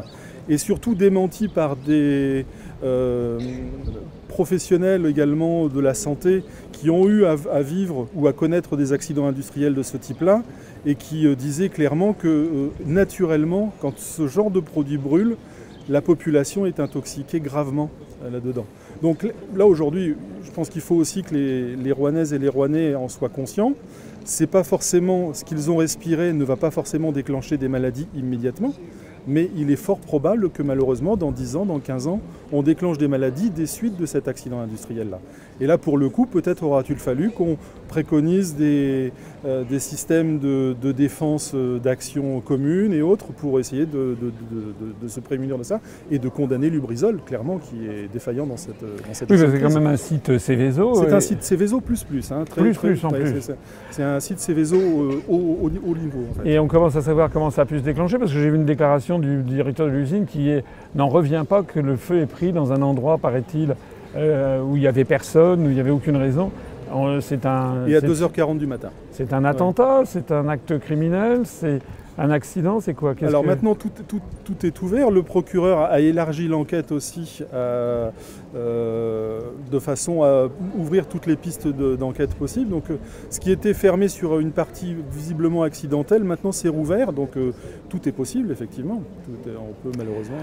et 0.49 0.59
surtout 0.59 0.95
démentie 0.95 1.49
par 1.49 1.77
des 1.77 2.47
euh, 2.83 3.39
professionnels 4.29 5.07
également 5.07 5.67
de 5.67 5.81
la 5.81 5.95
santé 5.95 6.45
qui 6.73 6.91
ont 6.91 7.09
eu 7.09 7.25
à, 7.25 7.35
vivre 7.61 8.07
ou 8.15 8.29
à 8.29 8.33
connaître 8.33 8.77
des 8.77 8.93
accidents 8.93 9.27
industriels 9.27 9.75
de 9.75 9.83
ce 9.83 9.97
type-là 9.97 10.43
et 10.87 10.95
qui 10.95 11.27
euh, 11.27 11.35
disaient 11.35 11.69
clairement 11.69 12.13
que 12.13 12.29
euh, 12.29 12.69
naturellement, 12.85 13.73
quand 13.81 13.99
ce 13.99 14.27
genre 14.27 14.51
de 14.51 14.61
produit 14.61 14.99
brûle, 14.99 15.37
la 15.89 16.03
population 16.03 16.67
est 16.67 16.81
intoxiquée 16.81 17.41
gravement 17.41 17.91
là-dedans. 18.31 18.67
Donc 19.01 19.27
là 19.57 19.67
aujourd'hui, 19.67 20.17
je 20.45 20.51
pense 20.51 20.69
qu'il 20.69 20.83
faut 20.83 20.97
aussi 20.97 21.23
que 21.23 21.35
les, 21.35 21.77
les, 21.77 22.35
et 22.35 22.39
les 22.39 22.49
Rouennais 22.49 22.95
en 22.95 23.09
soient 23.09 23.29
conscients. 23.31 23.73
C'est 24.25 24.49
pas 24.49 24.65
forcément 24.65 25.33
ce 25.33 25.45
qu'ils 25.45 25.71
ont 25.71 25.77
respiré 25.77 26.35
ne 26.35 26.45
va 26.45 26.57
pas 26.57 26.71
forcément 26.71 27.11
déclencher 27.11 27.57
des 27.57 27.69
maladies 27.69 28.07
immédiatement 28.15 28.75
mais 29.29 29.51
il 29.57 29.71
est 29.71 29.77
fort 29.77 29.99
probable 29.99 30.51
que 30.51 30.63
malheureusement, 30.63 31.17
dans 31.17 31.31
10 31.31 31.57
ans, 31.57 31.67
dans 31.67 31.79
15 31.79 32.07
ans, 32.07 32.21
on 32.51 32.63
déclenche 32.63 32.97
des 32.97 33.09
maladies 33.09 33.51
des 33.51 33.67
suites 33.67 33.97
de 33.97 34.07
cet 34.07 34.27
accident 34.27 34.59
industriel-là. 34.61 35.21
Et 35.61 35.67
là, 35.67 35.79
pour 35.79 35.99
le 35.99 36.09
coup, 36.09 36.27
peut-être 36.27 36.63
aura-t-il 36.63 36.99
fallu 36.99 37.31
qu'on 37.31 37.57
préconise 37.89 38.55
des, 38.55 39.13
euh, 39.45 39.65
des 39.65 39.79
systèmes 39.79 40.39
de, 40.39 40.75
défense 40.93 41.53
euh, 41.55 41.79
d'action 41.79 42.41
commune 42.41 42.93
et 42.93 43.03
autres 43.03 43.27
pour 43.27 43.59
essayer 43.59 43.87
de, 43.87 44.17
se 45.07 45.21
prémunir 45.21 45.59
de 45.59 45.63
ça 45.63 45.81
et 46.11 46.19
de 46.19 46.29
condamner 46.29 46.71
Lubrizol, 46.71 47.19
clairement, 47.25 47.59
qui 47.59 47.87
est 47.87 48.13
défaillant 48.13 48.47
dans 48.47 48.57
cette, 48.57 48.83
dans 48.83 49.15
cette 49.15 49.31
Oui, 49.31 49.39
c'est 49.39 49.61
quand 49.61 49.75
même 49.75 49.87
un 49.87 49.97
site 49.97 50.39
Céveso. 50.39 50.95
C'est 50.95 51.13
un 51.13 51.21
site 51.21 51.43
Céveso 51.43 51.81
plus 51.81 52.05
plus. 52.05 52.31
Hein, 52.31 52.45
très, 52.49 52.63
plus 52.63 52.77
plus 52.77 53.05
en 53.05 53.11
plus. 53.11 53.51
C'est 53.91 54.03
un 54.03 54.21
site 54.21 54.39
Céveso 54.39 54.77
euh, 54.77 55.23
au, 55.29 55.59
au, 55.63 55.71
niveau. 55.71 56.25
Et 56.45 56.59
on 56.59 56.69
commence 56.69 56.97
à 56.97 57.03
savoir 57.03 57.31
comment 57.31 57.51
ça 57.51 57.63
a 57.63 57.65
pu 57.65 57.79
se 57.79 57.85
déclencher 57.85 58.19
parce 58.19 58.33
que 58.33 58.39
j'ai 58.39 58.51
vu 58.51 58.57
une 58.57 58.67
déclaration 58.67 59.19
du 59.19 59.43
directeur 59.43 59.87
de 59.87 59.93
l'usine 59.93 60.27
qui 60.27 60.51
n'en 60.95 61.09
revient 61.09 61.45
pas 61.49 61.63
que 61.63 61.81
le 61.81 61.97
feu 61.97 62.21
est 62.21 62.27
pris 62.27 62.53
dans 62.53 62.73
un 62.73 62.83
endroit, 62.83 63.19
paraît-il, 63.19 63.75
où 64.17 64.77
il 64.77 64.81
n'y 64.81 64.87
avait 64.87 65.05
personne, 65.05 65.67
où 65.67 65.71
il 65.71 65.75
n'y 65.75 65.81
avait 65.81 65.91
aucune 65.91 66.17
raison. 66.17 66.51
C'est 67.21 67.45
un. 67.47 67.87
Et 67.87 67.97
à 67.97 68.01
2h40 68.01 68.59
du 68.59 68.67
matin. 68.67 68.91
C'est 69.13 69.33
un 69.33 69.45
attentat, 69.45 70.03
c'est 70.05 70.31
un 70.31 70.49
acte 70.49 70.79
criminel, 70.79 71.41
c'est 71.45 71.81
un 72.19 72.31
accident, 72.31 72.81
c'est 72.81 72.95
quoi? 72.95 73.15
Alors 73.23 73.45
maintenant, 73.45 73.77
tout, 73.77 74.67
est 74.67 74.83
ouvert. 74.83 75.11
Le 75.11 75.23
procureur 75.23 75.83
a 75.83 76.01
élargi 76.01 76.49
l'enquête 76.49 76.91
aussi 76.91 77.45
euh, 77.55 78.11
euh, 78.57 79.41
de 79.71 79.79
façon 79.79 80.25
à 80.25 80.49
ouvrir 80.77 81.07
toutes 81.07 81.27
les 81.27 81.37
pistes 81.37 81.69
d'enquête 81.69 82.35
possibles. 82.35 82.71
Donc, 82.71 82.91
euh, 82.91 82.97
ce 83.31 83.39
qui 83.39 83.53
était 83.53 83.73
fermé 83.73 84.09
sur 84.09 84.41
une 84.41 84.51
partie 84.51 84.97
visiblement 85.13 85.63
accidentelle, 85.63 86.25
maintenant 86.25 86.51
c'est 86.51 86.69
rouvert. 86.69 87.13
Donc, 87.13 87.31
tout 87.89 88.09
est 88.09 88.13
possible, 88.13 88.51
effectivement. 88.51 89.01
on 89.31 89.89
peut 89.89 89.97
malheureusement. 89.97 90.37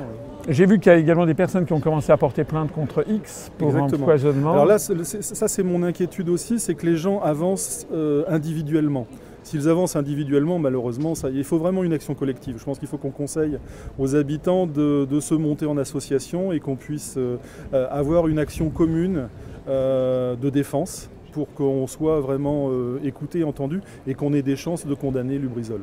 J'ai 0.48 0.66
vu 0.66 0.80
qu'il 0.80 0.92
y 0.92 0.96
a 0.96 0.98
également 0.98 1.26
des 1.26 1.34
personnes 1.34 1.66
qui 1.66 1.74
ont 1.74 1.82
commencé 1.82 2.12
à 2.12 2.18
porter 2.18 2.46
plainte 2.46 2.72
contre 2.72 3.04
X 3.10 3.52
pour 3.58 3.76
empoisonnement. 3.76 4.54
Alors 4.54 4.66
là, 4.66 4.78
ça, 4.78 5.48
c'est 5.48 5.64
mon 5.64 5.84
inquiétude 5.84 6.30
aussi, 6.30 6.60
c'est 6.60 6.76
que 6.76 6.86
les 6.86 6.96
gens 6.96 7.20
avancent 7.22 7.86
individuellement. 8.30 9.08
S'ils 9.46 9.70
avancent 9.70 9.96
individuellement, 9.96 10.58
malheureusement, 10.58 11.14
il 11.32 11.44
faut 11.44 11.60
vraiment 11.60 11.84
une 11.84 11.94
action 11.94 12.16
collective. 12.16 12.56
Je 12.58 12.64
pense 12.64 12.80
qu'il 12.80 12.88
faut 12.88 12.98
qu'on 12.98 13.12
conseille 13.12 13.60
aux 14.00 14.16
habitants 14.16 14.66
de, 14.66 15.20
se 15.20 15.36
monter 15.36 15.68
en 15.68 15.78
association 15.78 16.52
et 16.52 16.60
qu'on 16.60 16.76
puisse 16.76 17.14
euh, 17.18 17.38
avoir 17.72 18.28
une 18.28 18.40
action 18.40 18.72
commune 18.72 19.30
euh, 19.68 20.36
de 20.36 20.50
défense 20.50 21.12
pour 21.32 21.54
qu'on 21.54 21.86
soit 21.86 22.22
vraiment 22.22 22.70
euh, 22.72 23.00
écouté, 23.04 23.44
entendu 23.44 23.82
et 24.08 24.16
qu'on 24.16 24.34
ait 24.34 24.42
des 24.42 24.56
chances 24.56 24.88
de 24.88 24.96
condamner 24.96 25.38
Lubrizol. 25.38 25.82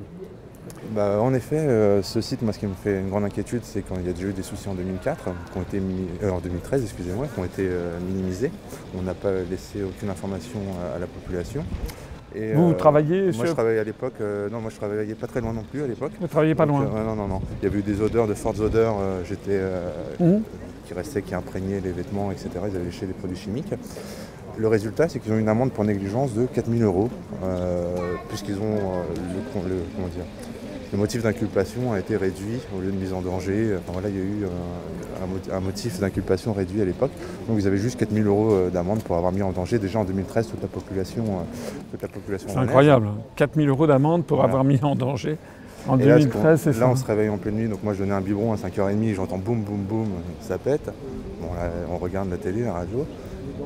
Bah, 0.93 1.21
en 1.21 1.33
effet, 1.33 2.03
ce 2.03 2.21
site, 2.21 2.43
moi, 2.43 2.53
ce 2.53 2.59
qui 2.59 2.67
me 2.67 2.75
fait 2.75 2.99
une 2.99 3.11
grande 3.11 3.25
inquiétude, 3.25 3.61
c'est 3.63 3.83
qu'il 3.83 4.05
y 4.05 4.11
a 4.11 4.13
déjà 4.13 4.27
eu 4.27 4.33
des 4.33 4.43
soucis 4.43 4.69
en 4.69 4.75
2004, 4.75 5.25
qui 5.25 5.59
ont 5.59 5.63
été 5.63 5.81
en 6.29 6.41
2013, 6.41 6.83
excusez-moi, 6.83 7.29
qui 7.33 7.39
ont 7.39 7.45
été 7.45 7.69
minimisés. 8.09 8.51
On 8.99 9.03
n'a 9.03 9.15
pas 9.15 9.33
laissé 9.49 9.85
aucune 9.85 10.11
information 10.11 10.59
à 10.95 10.99
la 10.99 11.07
population 11.07 11.65
vous, 12.55 12.71
euh, 12.71 12.75
travaillez 12.75 13.33
Moi, 13.33 13.47
je 13.47 13.53
travaillais 13.53 13.79
à 13.79 13.85
l'époque. 13.85 14.15
Euh, 14.21 14.49
non, 14.49 14.61
moi, 14.61 14.71
je 14.71 14.77
travaillais 14.77 15.15
pas 15.15 15.27
très 15.27 15.41
loin 15.41 15.53
non 15.53 15.63
plus 15.63 15.83
à 15.83 15.87
l'époque. 15.87 16.13
Vous 16.21 16.27
travailliez 16.27 16.55
pas 16.55 16.67
loin 16.67 16.83
euh, 16.83 17.05
Non, 17.05 17.15
non, 17.15 17.29
non. 17.29 17.41
Il 17.61 17.65
y 17.65 17.67
avait 17.67 17.79
eu 17.79 17.83
des 17.83 18.01
odeurs, 18.01 18.27
de 18.27 18.35
fortes 18.35 18.61
odeurs. 18.61 18.97
J'étais 19.29 19.61
mmh. 20.21 20.39
qui 20.87 20.95
restaient, 20.95 21.23
qui 21.23 21.35
imprégnaient 21.35 21.81
les 21.81 21.93
vêtements, 21.93 22.31
etc. 22.31 22.51
Ils 22.71 22.77
avaient 22.77 22.85
léché 22.85 23.07
des 23.07 23.13
produits 23.13 23.37
chimiques. 23.37 23.75
Le 24.59 24.69
résultat, 24.69 25.09
c'est 25.09 25.19
qu'ils 25.19 25.33
ont 25.33 25.39
une 25.39 25.49
amende 25.49 25.73
pour 25.73 25.85
négligence 25.85 26.35
de 26.35 26.47
4000 26.47 26.83
euros, 26.83 27.11
puisqu'ils 28.29 28.57
ont 28.57 29.03
le, 29.67 29.77
comment 29.95 30.09
dire, 30.09 30.25
le 30.93 30.99
motif 30.99 31.23
d'inculpation 31.23 31.93
a 31.93 31.99
été 31.99 32.17
réduit 32.17 32.61
au 32.77 32.81
lieu 32.81 32.93
de 32.93 32.97
mise 32.97 33.13
en 33.13 33.23
danger. 33.23 33.77
Enfin, 33.79 33.93
voilà, 33.93 34.09
il 34.09 34.17
y 34.17 34.21
a 34.21 34.23
eu 34.23 34.47
un, 35.53 35.61
motif 35.61 35.99
d'inculpation 36.01 36.53
réduit 36.53 36.83
à 36.83 36.85
l'époque. 36.85 37.11
Donc 37.49 37.57
ils 37.59 37.67
avaient 37.67 37.79
juste 37.79 37.99
4000 37.99 38.27
euros 38.27 38.53
euh, 38.53 38.71
d'amende 38.71 39.03
pour 39.03 39.17
avoir 39.17 39.33
mis 39.33 39.43
en 39.43 39.53
danger 39.53 39.79
déjà 39.79 39.99
en 40.01 40.05
2013 40.05 40.49
toute 40.49 40.63
la 40.63 40.69
population. 40.69 41.25
Euh, 41.25 41.97
toute 41.99 42.11
population 42.13 42.49
c'est 42.51 42.59
incroyable, 42.59 43.09
4000 43.37 43.69
euros 43.69 43.87
d'amende 43.87 44.25
pour 44.25 44.45
avoir 44.45 44.65
mis 44.65 44.81
en 44.83 44.95
danger. 44.95 45.39
En 45.89 45.97
2013, 45.97 46.61
c'est 46.61 46.73
ça. 46.75 46.81
Là, 46.81 46.89
on 46.91 46.95
se 46.95 47.05
réveille 47.05 47.29
en 47.29 47.39
pleine 47.39 47.57
nuit. 47.57 47.69
Donc 47.69 47.83
moi, 47.83 47.93
je 47.93 47.99
donnais 47.99 48.13
un 48.15 48.21
biberon 48.21 48.53
à 48.53 48.57
5h30, 48.57 49.15
j'entends 49.15 49.39
boum, 49.39 49.63
boum, 49.63 49.83
boum, 49.83 50.07
ça 50.41 50.57
pète. 50.57 50.93
Bon, 51.41 51.49
là, 51.55 51.71
on 51.91 51.99
regarde 51.99 52.31
la 52.31 52.37
télé, 52.37 52.63
la 52.63 52.75
radio 52.75 53.05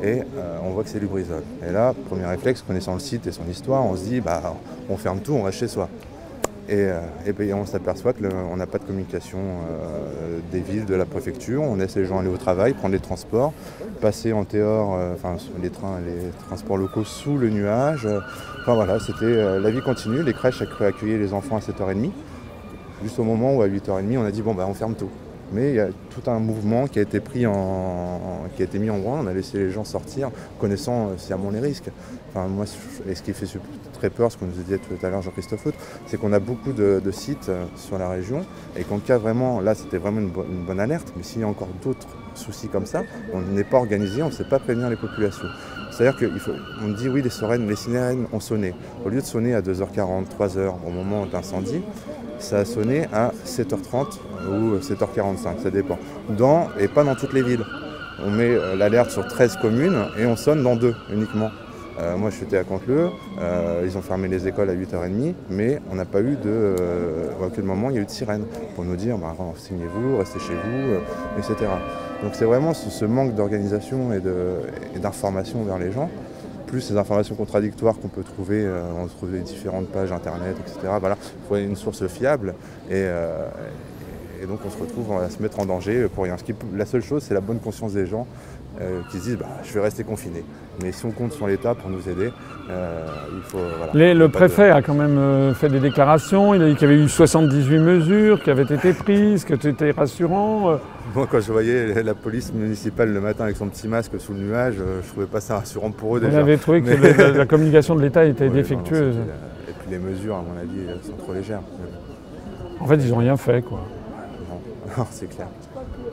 et 0.02 0.21
euh, 0.21 0.59
on 0.64 0.71
voit 0.71 0.83
que 0.83 0.88
c'est 0.88 1.00
du 1.00 1.06
brisol. 1.06 1.42
Et 1.66 1.73
là, 1.73 1.95
premier 2.09 2.26
réflexe, 2.26 2.62
connaissant 2.62 2.95
le 2.95 3.00
site 3.00 3.26
et 3.26 3.33
son 3.33 3.47
histoire, 3.49 3.85
on 3.85 3.97
se 3.97 4.04
dit, 4.04 4.21
bah, 4.21 4.54
on 4.88 4.97
ferme 4.97 5.21
tout, 5.21 5.33
on 5.33 5.42
reste 5.42 5.59
chez 5.59 5.68
soi. 5.68 5.88
Euh, 6.69 7.01
et, 7.25 7.33
ben, 7.33 7.55
on 7.55 7.65
s'aperçoit 7.65 8.13
qu'on 8.13 8.57
n'a 8.57 8.67
pas 8.67 8.79
de 8.79 8.85
communication 8.85 9.39
euh, 9.39 10.39
des 10.51 10.61
villes, 10.61 10.85
de 10.85 10.95
la 10.95 11.05
préfecture. 11.05 11.63
On 11.63 11.77
laisse 11.77 11.97
les 11.97 12.05
gens 12.05 12.19
aller 12.19 12.29
au 12.29 12.37
travail, 12.37 12.75
prendre 12.75 12.93
les 12.93 13.01
transports, 13.01 13.53
passer 14.01 14.33
en 14.33 14.45
théor, 14.45 14.97
euh, 14.97 15.15
enfin 15.15 15.37
les 15.63 15.71
trains, 15.71 16.01
les 16.05 16.31
transports 16.47 16.77
locaux 16.77 17.05
sous 17.05 17.37
le 17.37 17.51
nuage. 17.51 18.09
Enfin 18.61 18.75
voilà, 18.75 18.99
c'était 18.99 19.61
la 19.61 19.71
vie 19.71 19.81
continue. 19.81 20.23
Les 20.23 20.33
crèches 20.33 20.63
accueillaient 20.63 21.19
les 21.19 21.33
enfants 21.33 21.57
à 21.57 21.61
7h30. 21.61 22.11
Juste 23.03 23.19
au 23.19 23.25
moment 23.25 23.55
où 23.55 23.63
à 23.63 23.69
8h30, 23.69 24.19
on 24.19 24.25
a 24.25 24.31
dit 24.31 24.43
bon 24.43 24.55
bah 24.55 24.67
on 24.69 24.75
ferme 24.75 24.95
tout. 24.95 25.11
Mais 25.53 25.71
il 25.71 25.75
y 25.76 25.81
a 25.81 25.88
tout 26.11 26.29
un 26.31 26.38
mouvement 26.38 26.87
qui 26.87 26.99
a 26.99 27.03
été 27.03 27.21
pris 27.21 27.47
en, 27.47 28.45
qui 28.57 28.62
a 28.62 28.65
été 28.65 28.79
mis 28.79 28.91
en 28.91 28.99
branle. 28.99 29.25
On 29.25 29.26
a 29.29 29.33
laissé 29.33 29.59
les 29.59 29.71
gens 29.71 29.85
sortir, 29.85 30.31
connaissant 30.59 31.17
sciemment 31.19 31.50
les 31.50 31.61
risques. 31.61 31.91
Enfin, 32.31 32.49
moi, 32.49 32.65
et 33.09 33.15
ce 33.15 33.23
qui 33.23 33.33
fait 33.33 33.47
très 33.97 34.11
peur, 34.11 34.31
ce 34.31 34.37
qu'on 34.37 34.47
nous 34.47 34.53
dit 34.53 34.79
tout 34.79 35.07
à 35.07 35.11
l'heure 35.11 35.23
Jean-Christophe 35.23 35.69
c'est 36.07 36.19
qu'on 36.19 36.33
a 36.33 36.38
beaucoup 36.38 36.73
de, 36.73 37.00
sites 37.11 37.49
euh, 37.49 37.65
sur 37.76 37.99
la 37.99 38.09
région 38.09 38.45
et 38.76 38.85
qu'en 38.85 38.99
cas 38.99 39.19
vraiment, 39.19 39.61
là 39.61 39.75
c'était 39.75 39.97
vraiment 39.97 40.21
une, 40.21 40.65
bonne 40.65 40.81
alerte, 40.81 41.12
mais 41.17 41.23
s'il 41.23 41.41
y 41.41 41.45
a 41.45 41.49
encore 41.49 41.69
d'autres 41.83 42.09
soucis 42.35 42.69
comme 42.69 42.87
ça, 42.87 43.03
on 43.33 43.41
n'est 43.41 43.65
pas 43.65 43.79
organisé, 43.79 44.23
on 44.23 44.26
ne 44.26 44.33
sait 44.33 44.45
pas 44.45 44.59
prévenir 44.59 44.91
les 44.91 44.97
populations. 44.97 45.49
C'est-à-dire 45.91 46.19
qu'on 46.19 46.88
dit 46.88 47.09
oui, 47.09 47.23
les 47.23 47.31
sirènes, 47.31 47.67
les 47.67 47.76
sirènes 47.76 48.26
ont 48.33 48.41
sonné. 48.41 48.75
Au 49.05 49.09
lieu 49.09 49.21
de 49.21 49.26
sonner 49.26 49.55
à 49.55 49.62
2h40, 49.62 50.26
3h 50.38 50.75
au 50.87 50.91
moment 50.91 51.25
d'incendie, 51.25 51.81
ça 52.38 52.59
a 52.59 52.65
sonné 52.67 53.07
à 53.12 53.33
7h30 53.47 54.19
ou 54.49 54.79
7h45, 54.79 55.62
ça 55.62 55.71
dépend. 55.71 55.99
Dans, 56.31 56.69
et 56.79 56.88
pas 56.88 57.05
dans 57.05 57.15
toutes 57.15 57.33
les 57.33 57.43
villes. 57.43 57.65
On 58.25 58.31
met 58.31 58.49
euh, 58.49 58.76
l'alerte 58.76 59.11
sur 59.11 59.26
13 59.26 59.57
communes 59.57 60.07
et 60.19 60.26
on 60.26 60.37
sonne 60.37 60.62
dans 60.62 60.76
deux 60.76 60.95
uniquement. 61.12 61.50
Euh, 61.99 62.17
moi, 62.17 62.31
je 62.31 62.37
suis 62.37 62.57
à 62.57 62.62
Canteleu, 62.62 63.09
euh, 63.41 63.83
ils 63.85 63.97
ont 63.97 64.03
fermé 64.03 64.29
les 64.29 64.47
écoles 64.47 64.69
à 64.69 64.75
8h30, 64.75 65.33
mais 65.49 65.81
on 65.91 65.95
n'a 65.95 66.05
pas 66.05 66.21
eu 66.21 66.37
de. 66.37 66.75
à 67.41 67.47
aucun 67.47 67.62
moment, 67.62 67.88
il 67.88 67.97
y 67.97 67.99
a 67.99 68.03
eu 68.03 68.05
de 68.05 68.11
sirène 68.11 68.45
pour 68.75 68.85
nous 68.85 68.97
dire 68.97 69.17
bah, 69.17 69.35
renseignez-vous, 69.37 70.19
restez 70.19 70.38
chez 70.38 70.55
vous, 70.55 70.97
etc. 71.38 71.71
Donc, 72.23 72.35
c'est 72.35 72.45
vraiment 72.45 72.75
ce, 72.75 73.05
manque 73.07 73.35
d'organisation 73.35 74.12
et 74.12 74.21
d'information 74.99 75.62
vers 75.65 75.79
les 75.79 75.91
gens 75.91 76.11
plus 76.67 76.81
ces 76.81 76.97
informations 76.97 77.35
contradictoires 77.35 77.99
qu'on 77.99 78.09
peut 78.09 78.23
trouver, 78.23 78.65
euh, 78.65 78.83
on 78.99 79.07
trouve 79.07 79.33
les 79.33 79.41
différentes 79.41 79.88
pages 79.88 80.12
internet, 80.12 80.57
etc. 80.61 80.93
Voilà, 81.00 81.17
il 81.23 81.49
faut 81.49 81.57
une 81.57 81.76
source 81.76 82.07
fiable 82.09 82.55
euh, 82.91 83.49
et, 84.43 84.47
donc 84.47 84.61
on 84.66 84.71
se 84.71 84.78
retrouve 84.78 85.12
à 85.12 85.31
se 85.31 85.43
mettre 85.43 85.61
en 85.61 85.66
danger 85.66 86.07
pour 86.14 86.25
rien. 86.25 86.37
la 86.75 86.87
seule 86.87 87.02
chose, 87.02 87.23
c'est 87.23 87.35
la 87.35 87.40
bonne 87.40 87.59
conscience 87.59 87.93
des 87.93 88.07
gens 88.07 88.26
euh, 88.81 89.00
qui 89.11 89.19
se 89.19 89.25
disent 89.25 89.38
bah, 89.38 89.47
je 89.64 89.73
vais 89.73 89.81
rester 89.81 90.05
confiné. 90.05 90.45
Mais 90.83 90.93
si 90.93 91.07
on 91.07 91.11
compte 91.11 91.33
sur 91.33 91.47
l'État 91.47 91.75
pour 91.75 91.90
nous 91.90 92.09
aider, 92.09 92.31
il 92.69 93.43
faut. 93.45 93.59
le 93.95 94.26
préfet 94.26 94.71
a 94.71 94.83
quand 94.83 94.95
même 94.95 95.55
fait 95.55 95.69
des 95.69 95.81
déclarations. 95.81 96.55
Il 96.55 96.62
a 96.62 96.69
dit 96.69 96.75
qu'il 96.75 96.88
y 96.88 96.93
avait 96.93 97.02
eu 97.02 97.09
78 97.09 97.78
mesures 97.78 98.43
qui 98.43 98.50
avaient 98.50 98.62
été 98.62 98.93
prises, 98.93 99.45
que 99.45 99.55
c'était 99.59 99.93
rassurant. 99.93 100.78
Moi, 101.14 101.26
quand 101.31 101.40
je 101.40 101.50
voyais 101.50 102.02
la 102.02 102.14
police 102.14 102.52
municipale 102.52 103.11
le 103.11 103.21
matin 103.23 103.45
avec 103.45 103.57
son 103.57 103.69
petit 103.69 103.88
masque 103.88 104.21
sous 104.21 104.35
le 104.35 104.40
nuage, 104.40 104.75
euh, 104.81 105.00
je 105.02 105.09
trouvais 105.09 105.26
pas 105.26 105.40
ça 105.40 105.57
rassurant 105.57 105.90
pour 105.90 106.16
eux 106.16 106.21
déjà. 106.21 106.33
Vous 106.33 106.38
avez 106.38 106.59
trouvé 106.59 106.83
que 106.83 106.90
la, 107.38 107.47
communication 107.47 107.95
de 107.95 108.02
l'État 108.02 108.25
était 108.26 108.50
défectueuse. 108.50 109.16
et 109.16 109.73
puis 109.73 109.90
les 109.90 109.99
mesures, 109.99 110.37
à 110.37 110.43
mon 110.43 110.59
avis, 110.61 110.87
sont 111.07 111.16
trop 111.16 111.33
légères. 111.33 111.62
En 112.81 112.87
fait, 112.87 112.97
ils 112.97 113.11
n'ont 113.11 113.16
rien 113.16 113.37
fait, 113.37 113.62
quoi. 113.62 113.81
Non, 114.99 115.07
c'est 115.11 115.28
clair. 115.28 115.49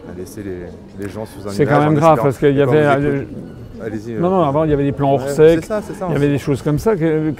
A 0.09 0.17
laissé 0.17 0.41
les, 0.43 1.09
gens 1.09 1.25
sous 1.25 1.47
un 1.47 1.51
C'est 1.51 1.65
quand 1.65 1.79
même 1.79 1.95
grave 1.95 2.19
parce 2.21 2.37
qu'il 2.37 2.55
y 2.55 2.61
avait. 2.61 2.85
Allez-y. 3.83 4.13
Non, 4.13 4.29
non, 4.29 4.43
avant 4.43 4.63
il 4.63 4.69
y 4.69 4.73
avait 4.73 4.85
des 4.85 4.91
plans 4.93 5.13
hors 5.13 5.27
sec. 5.27 5.59
C'est 5.61 5.67
ça, 5.67 5.81
c'est 5.85 5.93
ça. 5.93 6.05
Il 6.09 6.13
y 6.13 6.15
avait 6.15 6.29
des 6.29 6.37
choses 6.37 6.61
comme 6.61 6.79
ça. 6.79 6.93
Il 6.95 7.35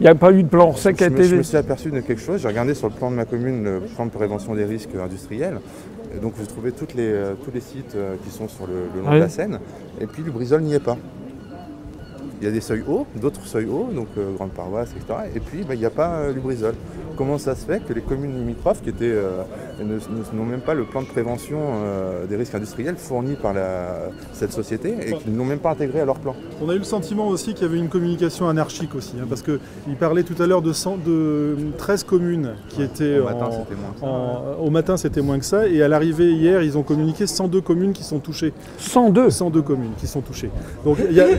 n'y 0.00 0.06
a 0.06 0.14
pas 0.14 0.32
eu 0.32 0.42
de 0.42 0.48
plan 0.48 0.68
hors 0.68 0.78
sec 0.78 0.96
qui 0.96 1.04
a 1.04 1.08
été. 1.08 1.24
Je 1.24 1.36
me 1.36 1.42
suis 1.42 1.56
aperçu 1.56 1.90
de 1.90 2.00
quelque 2.00 2.20
chose. 2.20 2.40
J'ai 2.40 2.48
regardé 2.48 2.74
sur 2.74 2.88
le 2.88 2.94
plan 2.94 3.10
de 3.10 3.16
ma 3.16 3.24
commune 3.24 3.64
le 3.64 3.80
plan 3.80 4.06
de 4.06 4.10
prévention 4.10 4.54
des 4.54 4.64
risques 4.64 4.94
industriels 4.94 5.58
donc 6.20 6.34
vous 6.36 6.46
trouvez 6.46 6.72
toutes 6.72 6.94
les, 6.94 7.10
euh, 7.12 7.34
tous 7.44 7.50
les 7.52 7.60
sites 7.60 7.94
euh, 7.94 8.16
qui 8.24 8.30
sont 8.30 8.48
sur 8.48 8.66
le, 8.66 9.02
long 9.02 9.12
de 9.12 9.18
la 9.18 9.28
Seine, 9.28 9.58
et 10.00 10.06
puis 10.06 10.22
le 10.22 10.30
brisol 10.30 10.62
n'y 10.62 10.74
est 10.74 10.80
pas. 10.80 10.96
Il 12.40 12.44
y 12.44 12.48
a 12.48 12.50
des 12.50 12.60
seuils 12.60 12.84
hauts, 12.86 13.06
d'autres 13.16 13.46
seuils 13.46 13.66
hauts, 13.66 13.88
donc 13.94 14.08
euh, 14.18 14.34
grande 14.34 14.50
paroisse, 14.50 14.90
etc. 14.90 15.30
Et 15.34 15.40
puis 15.40 15.62
bah, 15.62 15.74
il 15.74 15.80
n'y 15.80 15.86
a 15.86 15.90
pas 15.90 16.28
le 16.28 16.40
brisol 16.40 16.74
comment 17.16 17.38
ça 17.38 17.54
se 17.54 17.64
fait 17.64 17.80
que 17.84 17.92
les 17.92 18.00
communes 18.00 18.34
limitrophes, 18.36 18.82
qui 18.82 18.90
étaient, 18.90 19.04
euh, 19.12 19.42
n'ont 20.32 20.44
même 20.44 20.60
pas 20.60 20.74
le 20.74 20.84
plan 20.84 21.02
de 21.02 21.06
prévention 21.06 21.58
euh, 21.60 22.26
des 22.26 22.36
risques 22.36 22.54
industriels 22.54 22.96
fourni 22.96 23.36
par 23.36 23.54
cette 24.32 24.52
société 24.52 24.94
et 25.06 25.12
qu'ils 25.14 25.34
n'ont 25.34 25.44
même 25.44 25.58
pas 25.58 25.70
intégré 25.70 26.00
à 26.00 26.04
leur 26.04 26.18
plan? 26.18 26.34
On 26.62 26.68
a 26.68 26.74
eu 26.74 26.78
le 26.78 26.84
sentiment 26.84 27.28
aussi 27.28 27.54
qu'il 27.54 27.66
y 27.66 27.70
avait 27.70 27.78
une 27.78 27.88
communication 27.88 28.48
anarchique 28.48 28.94
aussi, 28.94 29.14
hein, 29.20 29.26
parce 29.28 29.42
qu'il 29.42 29.96
parlait 29.98 30.22
tout 30.22 30.40
à 30.42 30.46
l'heure 30.46 30.62
de, 30.62 30.72
de 31.04 31.56
13 31.78 32.04
communes 32.04 32.54
qui 32.68 32.82
étaient. 32.82 33.18
Au 33.18 33.24
matin, 33.24 33.50
c'était 33.50 33.76
moins 33.80 33.92
que 33.92 34.00
ça. 34.00 34.58
au 34.60 34.70
matin, 34.70 34.96
c'était 34.96 35.22
moins 35.22 35.38
que 35.38 35.44
ça, 35.44 35.68
et 35.68 35.82
à 35.82 35.88
l'arrivée 35.88 36.32
hier, 36.32 36.62
ils 36.62 36.76
ont 36.78 36.82
communiqué 36.82 37.26
102 37.26 37.60
communes 37.60 37.92
qui 37.92 38.04
sont 38.04 38.18
touchées. 38.18 38.52
102 38.78 39.30
102 39.30 39.62
communes 39.62 39.92
qui 39.98 40.06
sont 40.06 40.20
touchées. 40.20 40.50
Donc, 40.84 40.98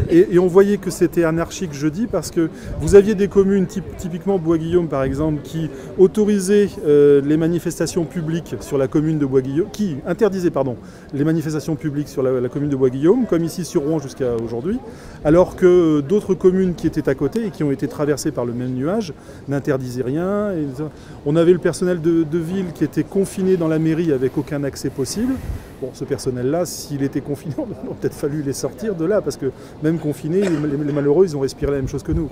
et, 0.10 0.40
on 0.40 0.48
voyait 0.48 0.78
que 0.78 0.90
c'était 0.90 1.24
anarchique 1.24 1.74
jeudi 1.74 2.08
parce 2.08 2.32
que 2.32 2.50
vous 2.80 2.96
aviez 2.96 3.16
des 3.16 3.28
communes, 3.28 3.66
typiquement 3.98 4.38
Bois-Guillaume 4.38 4.88
par 4.88 5.04
exemple, 5.04 5.42
qui 5.44 5.65
autorisait 5.98 6.70
euh, 6.86 7.22
les 7.22 7.38
manifestations 7.38 8.06
publiques 8.06 8.56
sur 8.62 8.78
la 8.78 8.88
commune 8.88 9.20
de 9.20 9.26
Bois-Guillaume, 9.26 9.70
qui 9.72 9.98
interdisait 10.06 10.52
pardon, 10.52 10.78
les 11.14 11.24
manifestations 11.24 11.76
publiques 11.76 12.10
sur 12.10 12.24
la, 12.24 12.50
commune 12.50 12.70
de 12.70 12.76
Bois-Guillaume, 12.76 13.26
comme 13.26 13.44
ici 13.44 13.66
sur 13.66 13.84
Rouen 13.84 14.00
jusqu'à 14.00 14.36
aujourd'hui, 14.36 14.80
alors 15.24 15.56
que 15.56 16.02
d'autres 16.02 16.34
communes 16.34 16.76
qui 16.76 16.88
étaient 16.88 17.10
à 17.10 17.16
côté 17.16 17.48
et 17.48 17.52
qui 17.52 17.64
ont 17.64 17.72
été 17.72 17.88
traversées 17.88 18.32
par 18.32 18.46
le 18.46 18.54
même 18.54 18.74
nuage 18.74 19.14
n'interdisaient 19.48 20.04
rien. 20.04 20.52
on 21.26 21.36
avait 21.36 21.54
le 21.54 21.60
personnel 21.60 22.02
de, 22.02 22.26
ville 22.38 22.74
qui 22.74 22.84
était 22.84 23.04
confiné 23.04 23.58
dans 23.58 23.68
la 23.68 23.80
mairie 23.80 24.12
avec 24.12 24.38
aucun 24.38 24.64
accès 24.64 24.90
possible. 24.90 25.34
Bon, 25.86 25.92
ce 25.94 26.04
personnel-là, 26.04 26.66
s'il 26.66 27.04
était 27.04 27.22
confiné, 27.22 27.54
on 27.60 27.62
aurait 27.62 27.98
peut-être 28.02 28.16
fallu 28.16 28.42
les 28.42 28.54
sortir 28.54 28.96
de 28.96 29.06
là, 29.06 29.22
parce 29.22 29.38
que 29.38 29.52
même 29.84 30.00
confinés, 30.00 30.42
les, 30.42 30.92
malheureux, 30.92 31.26
ils 31.26 31.38
ont 31.38 31.42
respiré 31.42 31.72
la 31.72 31.78
même 31.78 31.88
chose 31.88 32.02
que 32.02 32.12
nous. 32.12 32.28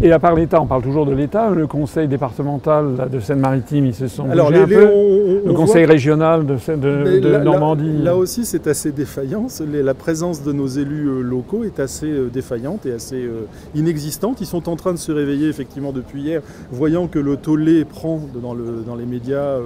et 0.00 0.12
à 0.12 0.18
part 0.20 0.36
l'État, 0.36 0.60
on 0.60 0.66
parle 0.66 0.82
toujours 0.82 1.04
de 1.06 1.12
l'État, 1.12 1.50
le 1.50 1.66
conseil 1.66 2.06
départemental 2.06 3.08
de 3.10 3.18
Seine-Maritime, 3.18 3.86
ils 3.86 3.94
se 3.94 4.06
sont 4.06 4.30
Alors, 4.30 4.52
un 4.52 4.66
peu. 4.66 5.42
le 5.44 5.52
conseil 5.54 5.86
régional 5.86 6.46
de, 6.46 6.54
de, 6.76 7.38
Normandie. 7.38 8.02
Là, 8.02 8.16
aussi, 8.16 8.44
c'est 8.44 8.68
assez 8.68 8.92
défaillant. 8.92 9.48
la 9.72 9.94
présence 9.94 10.44
de 10.44 10.52
nos 10.52 10.68
élus 10.68 11.08
euh, 11.08 11.20
locaux 11.20 11.64
est 11.64 11.80
assez 11.80 12.06
euh, 12.06 12.28
défaillante 12.32 12.86
et 12.86 12.92
assez 12.92 13.24
euh, 13.24 13.46
inexistante. 13.74 14.40
Ils 14.40 14.46
sont 14.46 14.68
en 14.68 14.76
train 14.76 14.92
de 14.92 14.98
se 14.98 15.10
réveiller 15.10 15.48
effectivement 15.48 15.92
depuis 15.92 16.22
hier, 16.22 16.42
voyant 16.70 17.08
que 17.08 17.18
le 17.18 17.36
tollé 17.36 17.84
prend 17.84 18.20
dans, 18.40 18.54
le, 18.54 18.84
dans 18.86 18.94
les 18.94 19.06
médias, 19.06 19.56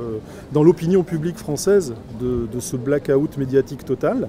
dans 0.53 0.63
l'opinion 0.63 1.03
publique 1.03 1.37
française, 1.37 1.95
de, 2.21 2.47
de 2.53 2.61
ce 2.61 2.77
blackout 2.87 3.37
médiatique 3.37 3.85
total. 3.85 4.29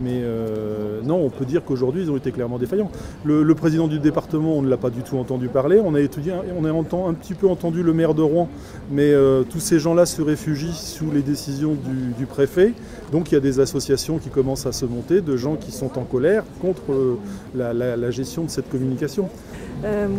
Mais 0.00 0.20
euh, 0.22 1.00
non, 1.02 1.16
on 1.16 1.30
peut 1.30 1.44
dire 1.44 1.64
qu'aujourd'hui, 1.64 2.02
ils 2.02 2.10
ont 2.10 2.16
été 2.16 2.30
clairement 2.30 2.58
défaillants. 2.58 2.90
Le, 3.24 3.54
président 3.54 3.88
du 3.88 3.98
département, 3.98 4.56
on 4.56 4.62
ne 4.62 4.68
l'a 4.68 4.76
pas 4.76 4.90
du 4.90 5.02
tout 5.02 5.18
entendu 5.18 5.48
parler. 5.48 5.80
On 5.84 5.94
a, 5.94 6.00
étudié, 6.00 6.32
on 6.56 6.64
a 6.64 6.70
un 6.70 7.14
petit 7.14 7.34
peu 7.34 7.48
entendu 7.48 7.82
le 7.82 7.92
maire 7.92 8.14
de 8.14 8.22
Rouen, 8.22 8.48
mais 8.90 9.10
euh, 9.10 9.42
tous 9.42 9.58
ces 9.58 9.78
gens-là 9.78 10.06
se 10.06 10.22
réfugient 10.22 10.72
sous 10.72 11.10
les 11.10 11.22
décisions 11.22 11.76
du, 12.16 12.26
préfet. 12.26 12.74
Donc 13.10 13.32
il 13.32 13.34
y 13.34 13.38
a 13.38 13.40
des 13.40 13.58
associations 13.58 14.18
qui 14.18 14.28
commencent 14.28 14.66
à 14.66 14.72
se 14.72 14.84
monter, 14.84 15.20
de 15.20 15.36
gens 15.36 15.56
qui 15.56 15.72
sont 15.72 15.98
en 15.98 16.04
colère 16.04 16.44
contre 16.60 16.92
euh, 16.92 17.16
la, 17.56 18.10
gestion 18.10 18.44
de 18.44 18.50
cette 18.50 18.68
communication. 18.68 19.28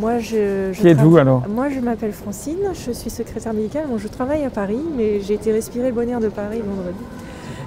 moi, 0.02 0.20
je, 0.20 0.74
qui 0.74 0.88
êtes-vous 0.88 1.18
alors 1.18 1.48
Moi, 1.48 1.70
je 1.70 1.80
m'appelle 1.80 2.12
Francine, 2.12 2.58
je 2.74 2.92
suis 2.92 3.10
secrétaire 3.10 3.54
médicale. 3.54 3.86
je 3.98 4.08
travaille 4.08 4.44
à 4.44 4.50
Paris, 4.50 4.82
mais 4.98 5.22
j'ai 5.22 5.36
été 5.36 5.52
respirer 5.52 5.90
le 5.90 5.96
bonheur 5.96 6.20
de 6.20 6.30
Paris 6.30 6.62
vendredi. 6.66 6.98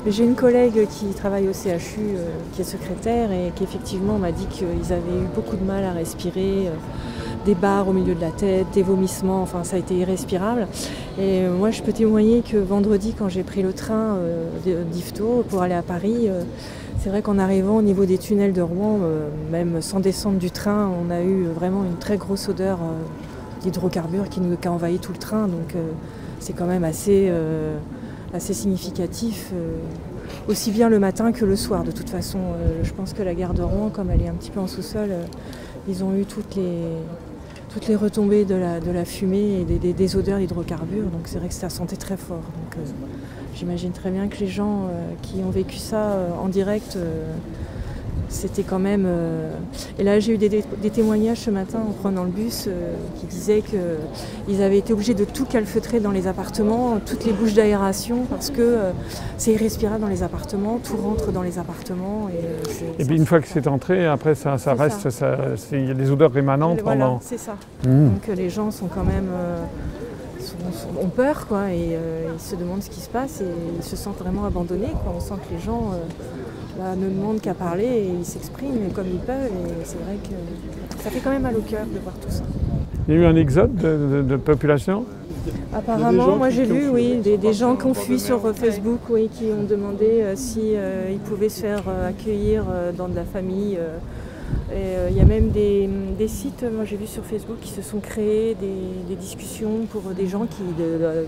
J'ai 0.04 0.24
une 0.24 0.34
collègue 0.34 0.88
qui 0.88 1.06
travaille 1.14 1.48
au 1.48 1.52
CHU, 1.52 2.00
euh, 2.00 2.28
qui 2.52 2.62
est 2.62 2.64
secrétaire, 2.64 3.30
et 3.30 3.52
qui 3.54 3.62
effectivement 3.62 4.18
m'a 4.18 4.32
dit 4.32 4.46
qu'ils 4.46 4.92
avaient 4.92 4.98
eu 4.98 5.28
beaucoup 5.32 5.54
de 5.54 5.62
mal 5.62 5.84
à 5.84 5.92
respirer, 5.92 6.66
euh, 6.66 6.70
des 7.44 7.54
barres 7.54 7.86
au 7.86 7.92
milieu 7.92 8.16
de 8.16 8.20
la 8.20 8.32
tête, 8.32 8.66
des 8.74 8.82
vomissements, 8.82 9.42
enfin 9.42 9.62
ça 9.62 9.76
a 9.76 9.78
été 9.78 9.94
irrespirable. 9.94 10.66
Et 11.18 11.42
euh, 11.42 11.56
moi 11.56 11.70
je 11.70 11.82
peux 11.82 11.92
témoigner 11.92 12.42
que 12.42 12.56
vendredi 12.56 13.14
quand 13.16 13.28
j'ai 13.28 13.44
pris 13.44 13.62
le 13.62 13.72
train 13.72 14.16
d'Ifto 14.92 15.44
pour 15.48 15.62
aller 15.62 15.74
à 15.74 15.82
Paris, 15.82 16.28
c'est 16.98 17.08
vrai 17.08 17.22
qu'en 17.22 17.38
arrivant 17.38 17.76
au 17.76 17.82
niveau 17.82 18.04
des 18.04 18.18
tunnels 18.18 18.52
de 18.52 18.62
Rouen, 18.62 18.98
même 19.52 19.80
sans 19.82 20.00
descendre 20.00 20.38
du 20.38 20.50
train, 20.50 20.90
on 21.00 21.10
a 21.10 21.22
eu 21.22 21.44
vraiment 21.44 21.84
une 21.84 21.98
très 21.98 22.16
grosse 22.16 22.48
odeur 22.48 22.78
d'hydrocarbures 23.62 24.28
qui, 24.28 24.40
nous, 24.40 24.56
a 24.64 24.68
envahi 24.68 24.98
tout 24.98 25.12
le 25.12 25.18
train. 25.18 25.46
Donc 25.46 25.74
c'est 26.40 26.52
quand 26.52 26.66
même 26.66 26.84
assez 26.84 27.30
assez 28.32 28.54
significatif, 28.54 29.50
euh, 29.52 29.76
aussi 30.48 30.70
bien 30.70 30.88
le 30.88 30.98
matin 30.98 31.32
que 31.32 31.44
le 31.44 31.56
soir. 31.56 31.84
De 31.84 31.92
toute 31.92 32.10
façon, 32.10 32.38
euh, 32.38 32.80
je 32.82 32.92
pense 32.92 33.12
que 33.12 33.22
la 33.22 33.34
gare 33.34 33.54
de 33.54 33.62
Rouen, 33.62 33.90
comme 33.90 34.10
elle 34.10 34.22
est 34.22 34.28
un 34.28 34.34
petit 34.34 34.50
peu 34.50 34.60
en 34.60 34.66
sous-sol, 34.66 35.08
euh, 35.10 35.24
ils 35.88 36.02
ont 36.02 36.14
eu 36.14 36.24
toutes 36.24 36.54
les, 36.54 36.78
toutes 37.72 37.88
les 37.88 37.96
retombées 37.96 38.44
de 38.44 38.54
la, 38.54 38.80
de 38.80 38.90
la 38.90 39.04
fumée 39.04 39.60
et 39.60 39.92
des, 39.92 40.16
odeurs 40.16 40.38
d'hydrocarbures. 40.38 41.06
Donc 41.06 41.22
c'est 41.26 41.38
vrai 41.38 41.48
que 41.48 41.54
ça 41.54 41.68
sentait 41.68 41.96
très 41.96 42.16
fort. 42.16 42.36
Donc 42.36 42.84
j'imagine 43.54 43.90
très 43.90 44.10
bien 44.10 44.28
que 44.28 44.38
les 44.38 44.46
gens 44.46 44.88
qui 45.22 45.42
ont 45.44 45.50
vécu 45.50 45.78
ça 45.78 46.16
en 46.40 46.48
direct 46.48 46.96
c'était 48.32 48.62
quand 48.62 48.78
même. 48.78 49.04
Euh, 49.06 49.50
et 49.98 50.02
là, 50.02 50.18
j'ai 50.18 50.34
eu 50.34 50.38
des, 50.38 50.62
témoignages 50.90 51.38
ce 51.38 51.50
matin 51.50 51.78
en 51.88 51.92
prenant 51.92 52.24
le 52.24 52.30
bus 52.30 52.66
euh, 52.66 52.94
qui 53.20 53.26
disaient 53.26 53.62
qu'ils 53.62 54.62
avaient 54.62 54.78
été 54.78 54.92
obligés 54.92 55.14
de 55.14 55.24
tout 55.24 55.44
calfeutrer 55.44 56.00
dans 56.00 56.10
les 56.10 56.26
appartements, 56.26 56.98
toutes 57.04 57.24
les 57.24 57.32
bouches 57.32 57.54
d'aération, 57.54 58.24
parce 58.28 58.50
que 58.50 58.60
euh, 58.60 58.90
c'est 59.36 59.52
irrespirable 59.52 60.00
dans 60.00 60.08
les 60.08 60.22
appartements, 60.22 60.78
tout 60.82 60.96
rentre 60.96 61.32
dans 61.32 61.42
les 61.42 61.58
appartements. 61.58 62.28
Et, 62.98 63.04
puis 63.04 63.16
une 63.16 63.26
fois 63.26 63.40
que 63.40 63.48
c'est 63.48 63.66
entré, 63.66 64.06
après 64.06 64.34
ça, 64.34 64.56
reste, 64.74 65.08
il 65.72 65.86
y 65.86 65.90
a 65.90 65.94
des 65.94 66.10
odeurs 66.10 66.32
rémanentes 66.32 66.82
pendant. 66.82 67.20
C'est 67.20 67.38
ça. 67.38 67.56
Mmh. 67.84 68.08
Donc 68.08 68.26
les 68.36 68.50
gens 68.50 68.70
sont 68.70 68.86
quand 68.86 69.04
même. 69.04 69.28
ont 71.00 71.08
peur 71.08 71.46
quoi, 71.46 71.70
et 71.70 71.96
ils 72.34 72.40
se 72.40 72.56
demandent 72.56 72.82
ce 72.82 72.90
qui 72.90 73.00
se 73.00 73.10
passe 73.10 73.40
et 73.40 73.46
ils 73.76 73.84
se 73.84 73.96
sentent 73.96 74.18
vraiment 74.18 74.44
abandonnés. 74.44 74.92
Quoi. 75.02 75.14
On 75.16 75.20
sent 75.20 75.34
que 75.48 75.54
les 75.54 75.60
gens 75.60 75.92
bah, 76.78 76.94
ne 76.96 77.08
demandent 77.08 77.40
qu'à 77.40 77.54
parler 77.54 77.84
et 77.84 78.10
ils 78.18 78.24
s'expriment 78.24 78.90
comme 78.94 79.06
ils 79.08 79.18
peuvent. 79.18 79.46
Et 79.46 79.84
c'est 79.84 79.98
vrai 79.98 80.16
que 80.22 81.02
ça 81.02 81.10
fait 81.10 81.20
quand 81.20 81.30
même 81.30 81.42
mal 81.42 81.56
au 81.56 81.60
cœur 81.60 81.86
de 81.86 81.98
voir 81.98 82.14
tout 82.14 82.30
ça. 82.30 82.42
Il 83.08 83.14
y 83.14 83.16
a 83.18 83.20
eu 83.20 83.24
un 83.24 83.36
exode 83.36 83.74
de, 83.74 84.36
population? 84.36 85.04
Apparemment, 85.74 86.36
moi 86.36 86.50
j'ai 86.50 86.66
lu, 86.66 86.88
oui, 86.88 87.16
des, 87.16 87.52
gens 87.52 87.74
qui 87.74 87.86
ont 87.86 87.94
fui 87.94 88.20
sur 88.20 88.40
Facebook, 88.54 89.00
oui, 89.10 89.28
qui 89.32 89.46
ont 89.46 89.64
demandé 89.64 90.06
s'ils 90.06 90.22
euh, 90.22 90.36
si, 90.36 90.60
euh, 90.76 91.16
pouvaient 91.24 91.48
se 91.48 91.60
faire 91.62 91.82
euh, 91.88 92.08
accueillir 92.10 92.64
dans 92.96 93.08
de 93.08 93.16
la 93.16 93.24
famille 93.24 93.78
Euh, 94.72 95.08
il 95.10 95.16
y 95.16 95.20
a 95.20 95.24
même 95.24 95.50
des, 95.50 96.28
sites, 96.28 96.64
moi 96.72 96.84
j'ai 96.84 96.96
vu 96.96 97.06
sur 97.06 97.24
Facebook, 97.24 97.58
qui 97.60 97.70
se 97.70 97.82
sont 97.82 98.00
créés 98.00 98.54
des, 98.54 99.16
discussions 99.16 99.86
pour 99.90 100.02
des 100.02 100.26
gens 100.26 100.46
qui, 100.46 100.62
de, 100.78 101.26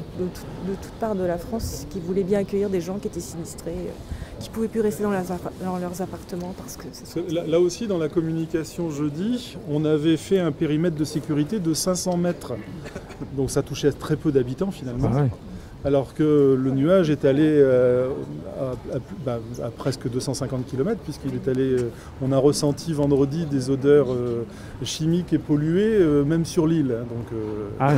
toutes 0.67 0.93
parts 0.93 1.15
de 1.15 1.25
la 1.25 1.37
France 1.37 1.87
qui 1.91 2.01
voulaient 2.01 2.23
bien 2.23 2.41
accueillir 2.41 2.71
des 2.71 2.81
gens 2.81 2.99
qui 2.99 3.09
étaient 3.09 3.21
sinistrés, 3.21 3.91
qui 4.45 4.51
ne 4.51 4.55
pouvaient 4.55 4.69
plus 4.69 4.81
rester 4.81 5.03
dans, 5.03 5.11
leurs 5.11 6.03
appartements 6.03 6.55
parce 6.57 6.77
que... 6.77 7.51
là, 7.51 7.61
aussi, 7.61 7.87
dans 7.87 7.99
la 7.99 8.09
communication 8.09 8.91
jeudi, 8.91 9.57
on 9.69 9.85
avait 9.85 10.17
fait 10.17 10.39
un 10.39 10.53
périmètre 10.53 10.97
de 10.97 11.05
sécurité 11.05 11.61
de 11.61 11.75
500 11.75 12.17
mètres. 12.17 12.55
Donc 13.37 13.51
ça 13.51 13.63
touchait 13.63 13.93
très 13.93 14.17
peu 14.17 14.33
d'habitants 14.33 14.71
finalement. 14.71 15.11
Ah 15.15 15.25
alors 15.85 16.15
que 16.15 16.59
le 16.59 16.71
nuage 16.71 17.11
est 17.11 17.27
allé 17.27 17.45
euh, 17.47 18.09
bah, 19.25 19.39
à, 19.63 19.69
presque 19.69 20.09
250 20.09 20.67
km, 20.67 20.99
puisqu'il 21.05 21.35
est 21.35 21.47
allé. 21.47 21.75
Euh, 21.75 21.91
on 22.23 22.33
a 22.33 22.39
ressenti 22.39 22.95
vendredi 22.95 23.45
des 23.45 23.69
odeurs 23.69 24.11
euh, 24.11 24.47
chimiques 24.83 25.35
et 25.35 25.39
polluées, 25.39 25.99
même 26.25 26.47
sur 26.47 26.67
l'île. 26.67 26.97
Hein, 26.99 27.05
donc, 27.11 27.39
ah 27.79 27.93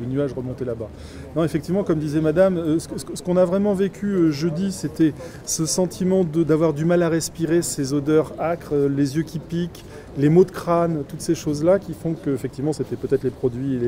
le, 0.00 0.06
nuage 0.06 0.32
remontait 0.32 0.64
là-bas. 0.64 0.88
Non, 1.36 1.44
effectivement, 1.44 1.84
comme 1.84 1.98
disait 1.98 2.20
Madame, 2.20 2.78
ce, 2.78 3.22
qu'on 3.22 3.36
a 3.36 3.44
vraiment 3.44 3.74
vécu 3.74 4.32
jeudi, 4.32 4.72
c'était 4.72 5.14
ce 5.44 5.66
sentiment 5.66 6.24
d'avoir 6.24 6.72
du 6.72 6.84
mal 6.84 7.02
à 7.02 7.08
respirer, 7.08 7.62
ces 7.62 7.92
odeurs 7.92 8.34
âcres, 8.40 8.74
les 8.74 9.16
yeux 9.16 9.22
qui 9.22 9.38
piquent, 9.38 9.84
les 10.18 10.28
maux 10.28 10.44
de 10.44 10.50
crâne, 10.50 11.04
toutes 11.08 11.22
ces 11.22 11.34
choses-là 11.34 11.78
qui 11.78 11.94
font 11.94 12.14
que 12.14 12.30
effectivement 12.30 12.72
c'était 12.72 12.96
peut-être 12.96 13.22
les 13.22 13.30
produits 13.30 13.78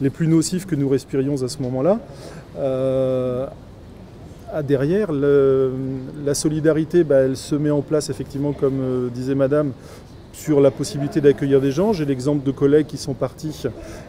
les, 0.00 0.10
plus 0.10 0.28
nocifs 0.28 0.66
que 0.66 0.74
nous 0.74 0.88
respirions 0.88 1.42
à 1.42 1.48
ce 1.48 1.60
moment-là. 1.62 1.98
Euh, 2.58 3.46
derrière, 4.62 5.10
la 5.12 6.34
solidarité, 6.34 7.04
bah, 7.04 7.20
elle 7.20 7.36
se 7.36 7.54
met 7.54 7.70
en 7.70 7.80
place 7.80 8.10
effectivement, 8.10 8.52
comme 8.52 8.80
euh, 8.80 9.08
disait 9.08 9.34
Madame, 9.34 9.72
sur 10.32 10.60
la 10.60 10.70
possibilité 10.70 11.20
d'accueillir 11.20 11.60
des 11.60 11.70
gens. 11.70 11.92
J'ai 11.92 12.04
l'exemple 12.04 12.44
de 12.44 12.50
collègues 12.50 12.86
qui 12.86 12.96
sont 12.96 13.14
partis 13.14 13.64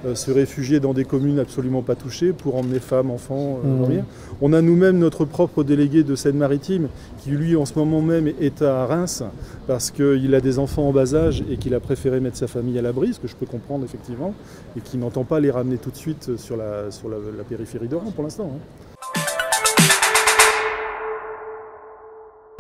euh, 0.06 0.16
se 0.16 0.32
réfugier 0.32 0.80
dans 0.80 0.94
des 0.94 1.06
communes 1.06 1.40
absolument 1.40 1.82
pas 1.82 1.96
touchées 1.96 2.34
pour 2.34 2.56
emmener 2.56 2.80
femmes, 2.80 3.12
enfants, 3.12 3.60
euh, 3.66 4.00
mmh. 4.00 4.04
On 4.42 4.54
a 4.54 4.62
nous-mêmes 4.62 4.98
notre 4.98 5.26
propre 5.26 5.64
délégué 5.64 6.04
de 6.04 6.16
Seine-Maritime 6.16 6.88
qui 7.20 7.32
lui 7.32 7.56
en 7.56 7.66
ce 7.66 7.78
moment 7.78 8.02
même 8.02 8.32
est 8.40 8.62
à 8.62 8.86
Reims 8.86 9.24
parce 9.68 9.92
qu'il 9.92 10.34
a 10.36 10.42
des 10.42 10.60
enfants 10.60 10.88
en 10.88 10.92
bas 10.92 11.14
âge 11.16 11.44
et 11.50 11.58
qu'il 11.58 11.74
a 11.76 11.80
préféré 11.80 12.20
mettre 12.20 12.38
sa 12.38 12.48
famille 12.48 12.78
à 12.80 12.82
l'abri, 12.82 13.14
ce 13.14 13.20
que 13.20 13.28
je 13.28 13.36
peux 13.36 13.46
comprendre 13.46 13.86
effectivement, 13.86 14.34
et 14.78 14.82
qui 14.82 14.98
n'entend 14.98 15.24
pas 15.24 15.40
les 15.40 15.52
ramener 15.52 15.78
tout 15.78 15.92
de 15.92 15.96
suite 15.96 16.38
sur 16.38 16.58
la, 16.58 16.92
sur 16.92 17.10
la, 17.10 17.44
périphérie 17.44 17.88
d'Oran 17.88 18.12
pour 18.12 18.24
l'instant. 18.24 18.52
Hein. 18.54 18.93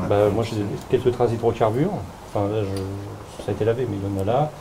Bah, 0.09 0.29
moi 0.33 0.43
j'ai 0.43 0.57
quelques 0.89 1.11
traces 1.11 1.31
d'hydrocarbures. 1.31 1.91
Enfin, 2.27 2.47
ça 3.39 3.49
a 3.49 3.51
été 3.51 3.65
lavé, 3.65 3.87
mais 3.89 3.97
il 3.97 4.17
y 4.17 4.19
en 4.19 4.21
a 4.21 4.25
là. 4.25 4.51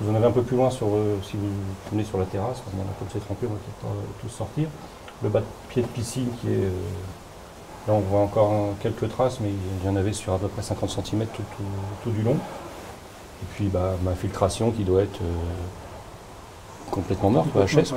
Vous 0.00 0.10
en 0.10 0.14
avez 0.16 0.26
un 0.26 0.32
peu 0.32 0.42
plus 0.42 0.56
loin 0.56 0.70
sur, 0.70 0.88
euh, 0.88 1.16
si 1.22 1.36
vous 1.36 1.48
venez 1.92 2.04
sur 2.04 2.18
la 2.18 2.24
terrasse, 2.24 2.62
on 2.66 2.80
a 2.80 2.84
comme 2.98 3.08
c'est 3.12 3.24
trempé, 3.24 3.46
on 3.48 3.52
va 3.52 3.58
peut-être 3.58 3.94
pas 3.94 4.00
tous 4.20 4.28
sortir. 4.28 4.68
Le 5.22 5.28
bas 5.28 5.40
de 5.40 5.44
pied 5.68 5.82
de 5.82 5.86
piscine 5.88 6.28
qui 6.40 6.48
est. 6.48 6.64
Euh, 6.64 6.70
là 7.86 7.94
on 7.94 8.00
voit 8.00 8.20
encore 8.20 8.52
quelques 8.80 9.08
traces, 9.08 9.38
mais 9.40 9.50
il 9.50 9.86
y 9.86 9.88
en 9.88 9.94
avait 9.94 10.12
sur 10.12 10.32
à 10.32 10.38
peu 10.38 10.48
près 10.48 10.62
50 10.62 10.90
cm 10.90 11.26
tout, 12.02 12.10
du 12.10 12.22
long. 12.22 12.34
Et 12.34 13.46
puis 13.54 13.66
bah, 13.66 13.94
ma 14.02 14.14
filtration 14.14 14.72
qui 14.72 14.82
doit 14.82 15.02
être 15.02 15.20
euh, 15.22 16.90
complètement 16.90 17.30
morte, 17.30 17.48
HS. 17.54 17.94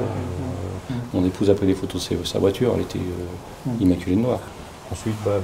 mon 1.13 1.25
épouse 1.25 1.49
a 1.49 1.55
pris 1.55 1.65
des 1.65 1.75
photos 1.75 2.09
de 2.09 2.23
sa 2.25 2.39
voiture, 2.39 2.73
elle 2.75 2.81
était 2.81 2.99
immaculée 3.79 4.15
de 4.15 4.21
noir. 4.21 4.39
Ensuite, 4.91 5.15
bah, 5.25 5.39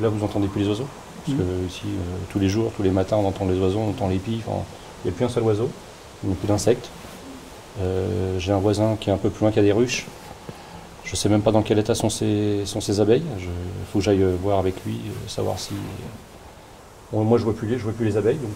là 0.00 0.08
vous 0.08 0.24
entendez 0.24 0.48
plus 0.48 0.62
les 0.62 0.68
oiseaux. 0.68 0.88
Parce 1.24 1.38
que 1.38 1.66
ici, 1.66 1.82
euh, 1.84 2.16
tous 2.30 2.38
les 2.38 2.48
jours, 2.48 2.72
tous 2.76 2.82
les 2.82 2.90
matins, 2.90 3.16
on 3.16 3.26
entend 3.26 3.46
les 3.46 3.58
oiseaux, 3.58 3.80
on 3.80 3.90
entend 3.90 4.08
les 4.08 4.18
pies. 4.18 4.40
il 4.46 5.08
n'y 5.08 5.10
a 5.10 5.12
plus 5.12 5.24
un 5.24 5.28
seul 5.28 5.42
oiseau, 5.42 5.68
il 6.22 6.28
n'y 6.28 6.34
a 6.34 6.38
plus 6.38 6.48
d'insectes. 6.48 6.88
Euh, 7.80 8.38
j'ai 8.38 8.52
un 8.52 8.58
voisin 8.58 8.96
qui 8.98 9.10
est 9.10 9.12
un 9.12 9.18
peu 9.18 9.30
plus 9.30 9.42
loin 9.42 9.52
qui 9.52 9.58
a 9.58 9.62
des 9.62 9.72
ruches. 9.72 10.06
Je 11.04 11.12
ne 11.12 11.16
sais 11.16 11.28
même 11.28 11.42
pas 11.42 11.52
dans 11.52 11.62
quel 11.62 11.78
état 11.78 11.94
sont 11.94 12.10
ces, 12.10 12.62
sont 12.64 12.80
ces 12.80 13.00
abeilles. 13.00 13.24
Il 13.38 13.46
faut 13.92 13.98
que 13.98 14.04
j'aille 14.04 14.22
euh, 14.22 14.36
voir 14.42 14.58
avec 14.58 14.74
lui, 14.84 15.00
savoir 15.26 15.58
si. 15.58 15.74
moi, 17.12 17.38
je 17.38 17.44
ne 17.44 17.50
vois, 17.50 17.54
plus 17.54 17.68
les, 17.68 17.76
vois 17.76 17.92
plus 17.92 18.06
les 18.06 18.16
abeilles, 18.16 18.38
donc 18.38 18.52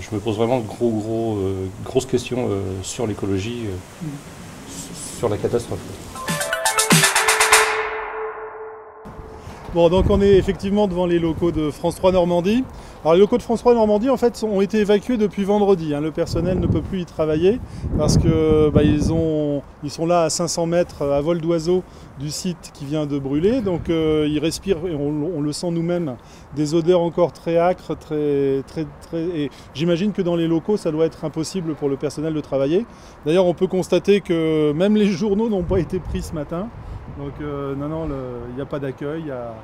je 0.00 0.14
me, 0.14 0.20
pose 0.20 0.36
vraiment 0.36 0.60
de 0.60 0.66
gros, 0.66 0.90
gros, 0.90 1.38
grosses 1.84 2.06
questions 2.06 2.48
sur 2.82 3.06
l'écologie, 3.06 3.64
sur 5.18 5.28
la 5.28 5.36
catastrophe. 5.36 5.80
Bon, 9.74 9.88
donc 9.88 10.08
on 10.08 10.20
est 10.20 10.36
effectivement 10.36 10.86
devant 10.86 11.04
les 11.04 11.18
locaux 11.18 11.50
de 11.50 11.72
France 11.72 11.96
3 11.96 12.12
Normandie. 12.12 12.62
Alors 13.02 13.14
les 13.14 13.18
locaux 13.18 13.38
de 13.38 13.42
France 13.42 13.58
3 13.58 13.74
Normandie 13.74 14.08
en 14.08 14.16
fait 14.16 14.44
ont 14.44 14.60
été 14.60 14.78
évacués 14.78 15.16
depuis 15.16 15.42
vendredi. 15.42 15.92
Hein. 15.92 16.00
Le 16.00 16.12
personnel 16.12 16.60
ne 16.60 16.68
peut 16.68 16.80
plus 16.80 17.00
y 17.00 17.04
travailler 17.04 17.58
parce 17.98 18.16
que 18.16 18.70
bah, 18.70 18.84
ils, 18.84 19.02
sont 19.02 20.06
là 20.06 20.22
à 20.22 20.30
500 20.30 20.66
mètres 20.66 21.02
à 21.02 21.20
vol 21.20 21.40
d'oiseau 21.40 21.82
du 22.20 22.30
site 22.30 22.70
qui 22.72 22.84
vient 22.84 23.04
de 23.04 23.18
brûler. 23.18 23.62
Donc 23.62 23.90
euh, 23.90 24.28
ils 24.30 24.38
respirent, 24.38 24.86
et 24.86 24.94
on, 24.94 25.40
le 25.40 25.52
sent 25.52 25.72
nous-mêmes, 25.72 26.14
des 26.54 26.76
odeurs 26.76 27.00
encore 27.00 27.32
très 27.32 27.58
âcres, 27.58 27.98
très, 27.98 28.62
très, 28.68 28.86
très. 29.00 29.22
Et 29.36 29.50
j'imagine 29.74 30.12
que 30.12 30.22
dans 30.22 30.36
les 30.36 30.46
locaux, 30.46 30.76
ça 30.76 30.92
doit 30.92 31.04
être 31.04 31.24
impossible 31.24 31.74
pour 31.74 31.88
le 31.88 31.96
personnel 31.96 32.32
de 32.32 32.40
travailler. 32.40 32.86
D'ailleurs, 33.26 33.46
on 33.46 33.54
peut 33.54 33.66
constater 33.66 34.20
que 34.20 34.70
même 34.70 34.94
les 34.94 35.06
journaux 35.06 35.48
n'ont 35.48 35.64
pas 35.64 35.80
été 35.80 35.98
pris 35.98 36.22
ce 36.22 36.32
matin. 36.32 36.68
Donc 37.18 37.32
euh, 37.40 37.74
non, 37.76 37.88
non, 37.88 38.08
il 38.50 38.56
n'y 38.56 38.60
a 38.60 38.66
pas 38.66 38.78
d'accueil, 38.78 39.20
il 39.20 39.24
n'y 39.26 39.30
a, 39.30 39.54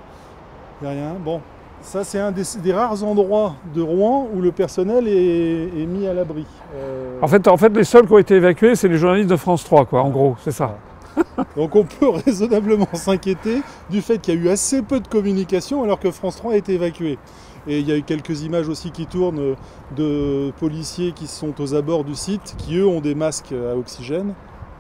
rien. 0.82 1.14
Bon, 1.18 1.40
ça 1.82 2.04
c'est 2.04 2.20
un 2.20 2.32
des, 2.32 2.72
rares 2.72 3.02
endroits 3.02 3.54
de 3.74 3.82
Rouen 3.82 4.28
où 4.32 4.40
le 4.40 4.52
personnel 4.52 5.08
est, 5.08 5.86
mis 5.86 6.06
à 6.06 6.14
l'abri. 6.14 6.46
Euh, 6.74 7.18
en, 7.20 7.26
fait, 7.26 7.48
en 7.48 7.56
fait, 7.56 7.74
les 7.76 7.84
seuls 7.84 8.06
qui 8.06 8.12
ont 8.12 8.18
été 8.18 8.36
évacués, 8.36 8.76
c'est 8.76 8.88
les 8.88 8.98
journalistes 8.98 9.30
de 9.30 9.36
France 9.36 9.64
3, 9.64 9.86
quoi, 9.86 10.02
en 10.02 10.10
gros, 10.10 10.36
c'est 10.42 10.52
ça. 10.52 10.76
Donc 11.56 11.74
on 11.74 11.84
peut 11.84 12.08
raisonnablement 12.24 12.88
s'inquiéter 12.92 13.62
du 13.90 14.00
fait 14.00 14.18
qu'il 14.18 14.34
y 14.34 14.38
a 14.38 14.40
eu 14.40 14.48
assez 14.48 14.82
peu 14.82 15.00
de 15.00 15.08
communication 15.08 15.82
alors 15.82 15.98
que 15.98 16.10
France 16.12 16.36
3 16.36 16.52
a 16.52 16.56
été 16.56 16.74
évacué. 16.74 17.18
Et 17.66 17.80
il 17.80 17.86
y 17.86 17.92
a 17.92 17.96
eu 17.96 18.02
quelques 18.02 18.42
images 18.42 18.68
aussi 18.68 18.90
qui 18.90 19.06
tournent 19.06 19.54
de 19.94 20.50
policiers 20.60 21.12
qui 21.12 21.26
sont 21.26 21.60
aux 21.60 21.74
abords 21.74 22.04
du 22.04 22.14
site, 22.14 22.54
qui 22.56 22.76
eux 22.76 22.86
ont 22.86 23.00
des 23.00 23.14
masques 23.14 23.52
à 23.52 23.76
oxygène. 23.76 24.32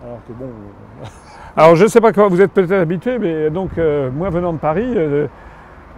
Alors 0.02 0.20
que 0.26 0.32
bon. 0.32 0.48
Alors 1.56 1.74
je 1.74 1.82
ne 1.82 1.88
sais 1.88 2.00
pas 2.00 2.12
comment 2.12 2.28
vous 2.28 2.40
êtes 2.40 2.52
peut-être 2.52 2.80
habitué, 2.80 3.18
mais 3.18 3.50
donc 3.50 3.70
euh, 3.76 4.08
moi 4.10 4.30
venant 4.30 4.52
de 4.52 4.58
Paris, 4.58 4.92
euh, 4.94 5.26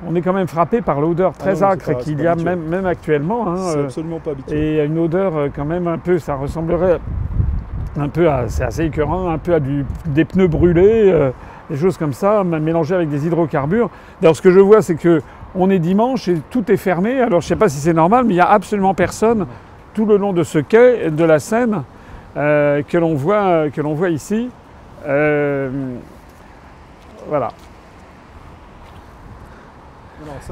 on 0.08 0.14
est 0.14 0.22
quand 0.22 0.32
même 0.32 0.46
frappé 0.46 0.80
par 0.80 1.00
l'odeur 1.00 1.32
très 1.32 1.62
ah 1.62 1.70
acre 1.70 1.98
qu'il 1.98 2.20
y 2.22 2.26
a 2.26 2.34
même, 2.34 2.62
même, 2.62 2.86
actuellement. 2.86 3.48
Hein, 3.48 3.56
c'est 3.58 3.78
euh, 3.78 3.84
absolument 3.84 4.18
pas 4.18 4.30
habitué. 4.30 4.56
Et 4.56 4.70
il 4.70 4.76
y 4.76 4.80
a 4.80 4.84
une 4.84 4.98
odeur 4.98 5.34
quand 5.54 5.66
même 5.66 5.88
un 5.88 5.98
peu, 5.98 6.18
ça 6.18 6.36
ressemblerait 6.36 6.98
un 7.98 8.08
peu 8.08 8.30
à, 8.30 8.48
c'est 8.48 8.64
assez 8.64 8.84
écœurant, 8.84 9.28
un 9.28 9.36
peu 9.36 9.52
à 9.52 9.60
du, 9.60 9.84
des 10.06 10.24
pneus 10.24 10.48
brûlés, 10.48 11.30
des 11.68 11.76
choses 11.76 11.98
comme 11.98 12.14
ça, 12.14 12.42
mélangées 12.44 12.94
avec 12.94 13.10
des 13.10 13.26
hydrocarbures. 13.26 13.90
D'ailleurs 14.22 14.36
ce 14.36 14.42
que 14.42 14.50
je 14.50 14.60
vois 14.60 14.80
c'est 14.80 14.96
que 14.96 15.20
on 15.54 15.68
est 15.68 15.78
dimanche 15.78 16.28
et 16.28 16.38
tout 16.50 16.72
est 16.72 16.78
fermé. 16.78 17.20
Alors 17.20 17.42
je 17.42 17.46
ne 17.46 17.48
sais 17.48 17.56
pas 17.56 17.68
si 17.68 17.76
c'est 17.76 17.92
normal, 17.92 18.24
mais 18.24 18.32
il 18.32 18.36
n'y 18.36 18.42
a 18.42 18.50
absolument 18.50 18.94
personne 18.94 19.46
tout 19.92 20.06
le 20.06 20.16
long 20.16 20.32
de 20.32 20.44
ce 20.44 20.58
quai 20.58 21.10
de 21.10 21.24
la 21.24 21.38
Seine 21.38 21.82
que 22.34 22.96
l'on 22.96 23.14
voit, 23.14 23.68
que 23.68 23.82
l'on 23.82 23.92
voit 23.92 24.08
ici. 24.08 24.48
Euh, 25.06 25.70
voilà. 27.28 27.48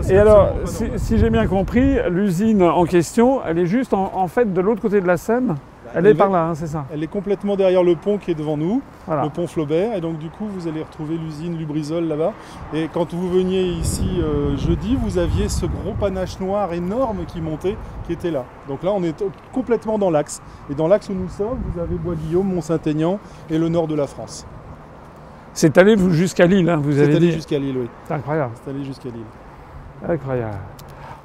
Et 0.08 0.18
alors, 0.18 0.54
si, 0.96 1.18
j'ai 1.18 1.30
bien 1.30 1.46
compris, 1.46 1.98
l'usine 2.08 2.62
en 2.62 2.84
question, 2.84 3.40
elle 3.46 3.58
est 3.58 3.66
juste 3.66 3.94
en, 3.94 4.26
fait 4.28 4.52
de 4.52 4.60
l'autre 4.60 4.82
côté 4.82 5.00
de 5.00 5.06
la 5.06 5.16
Seine. 5.16 5.56
Elle, 5.94 6.06
est, 6.06 6.14
par 6.14 6.30
là, 6.30 6.46
hein, 6.46 6.54
c'est 6.54 6.66
ça 6.66 6.86
Elle 6.92 7.02
est 7.02 7.08
complètement 7.08 7.56
derrière 7.56 7.82
le 7.82 7.96
pont 7.96 8.18
qui 8.18 8.30
est 8.30 8.34
devant 8.34 8.56
nous, 8.56 8.82
le 9.08 9.28
pont 9.28 9.46
Flaubert. 9.46 9.96
Et 9.96 10.00
donc, 10.00 10.18
du 10.18 10.28
coup, 10.30 10.46
vous 10.46 10.68
allez 10.68 10.82
retrouver 10.82 11.16
l'usine 11.16 11.56
Lubrizol 11.58 12.04
là-bas. 12.04 12.32
Et 12.74 12.88
quand 12.92 13.12
vous 13.12 13.28
veniez 13.28 13.62
ici 13.62 14.08
euh, 14.20 14.56
jeudi, 14.56 14.96
vous 14.96 15.18
aviez 15.18 15.48
ce 15.48 15.66
gros 15.66 15.94
panache 15.98 16.38
noir 16.40 16.72
énorme 16.72 17.24
qui 17.26 17.40
montait, 17.40 17.76
qui 18.06 18.12
était 18.12 18.30
là. 18.30 18.44
Donc 18.68 18.82
là, 18.82 18.92
on 18.92 19.02
est 19.02 19.24
complètement 19.52 19.98
dans 19.98 20.10
l'axe. 20.10 20.40
Et 20.70 20.74
dans 20.74 20.88
l'axe 20.88 21.08
où 21.08 21.14
nous 21.14 21.28
sommes, 21.28 21.58
vous 21.72 21.80
avez 21.80 21.96
Bois-Guillaume, 21.96 22.46
Mont-Saint-Aignan 22.46 23.18
et 23.48 23.58
le 23.58 23.68
nord 23.68 23.88
de 23.88 23.94
la 23.94 24.06
France. 24.06 24.46
C'est 25.52 25.76
allé 25.78 25.96
jusqu'à 26.10 26.46
Lille, 26.46 26.70
hein, 26.70 26.80
vous 26.82 26.98
avez 26.98 27.08
dit 27.08 27.12
C'est 27.12 27.16
allé 27.16 27.32
jusqu'à 27.32 27.58
Lille, 27.58 27.76
oui. 27.76 27.88
C'est 28.06 28.14
incroyable. 28.14 28.52
C'est 28.62 28.70
allé 28.70 28.84
jusqu'à 28.84 29.08
Lille. 29.08 29.24
Incroyable. 30.08 30.58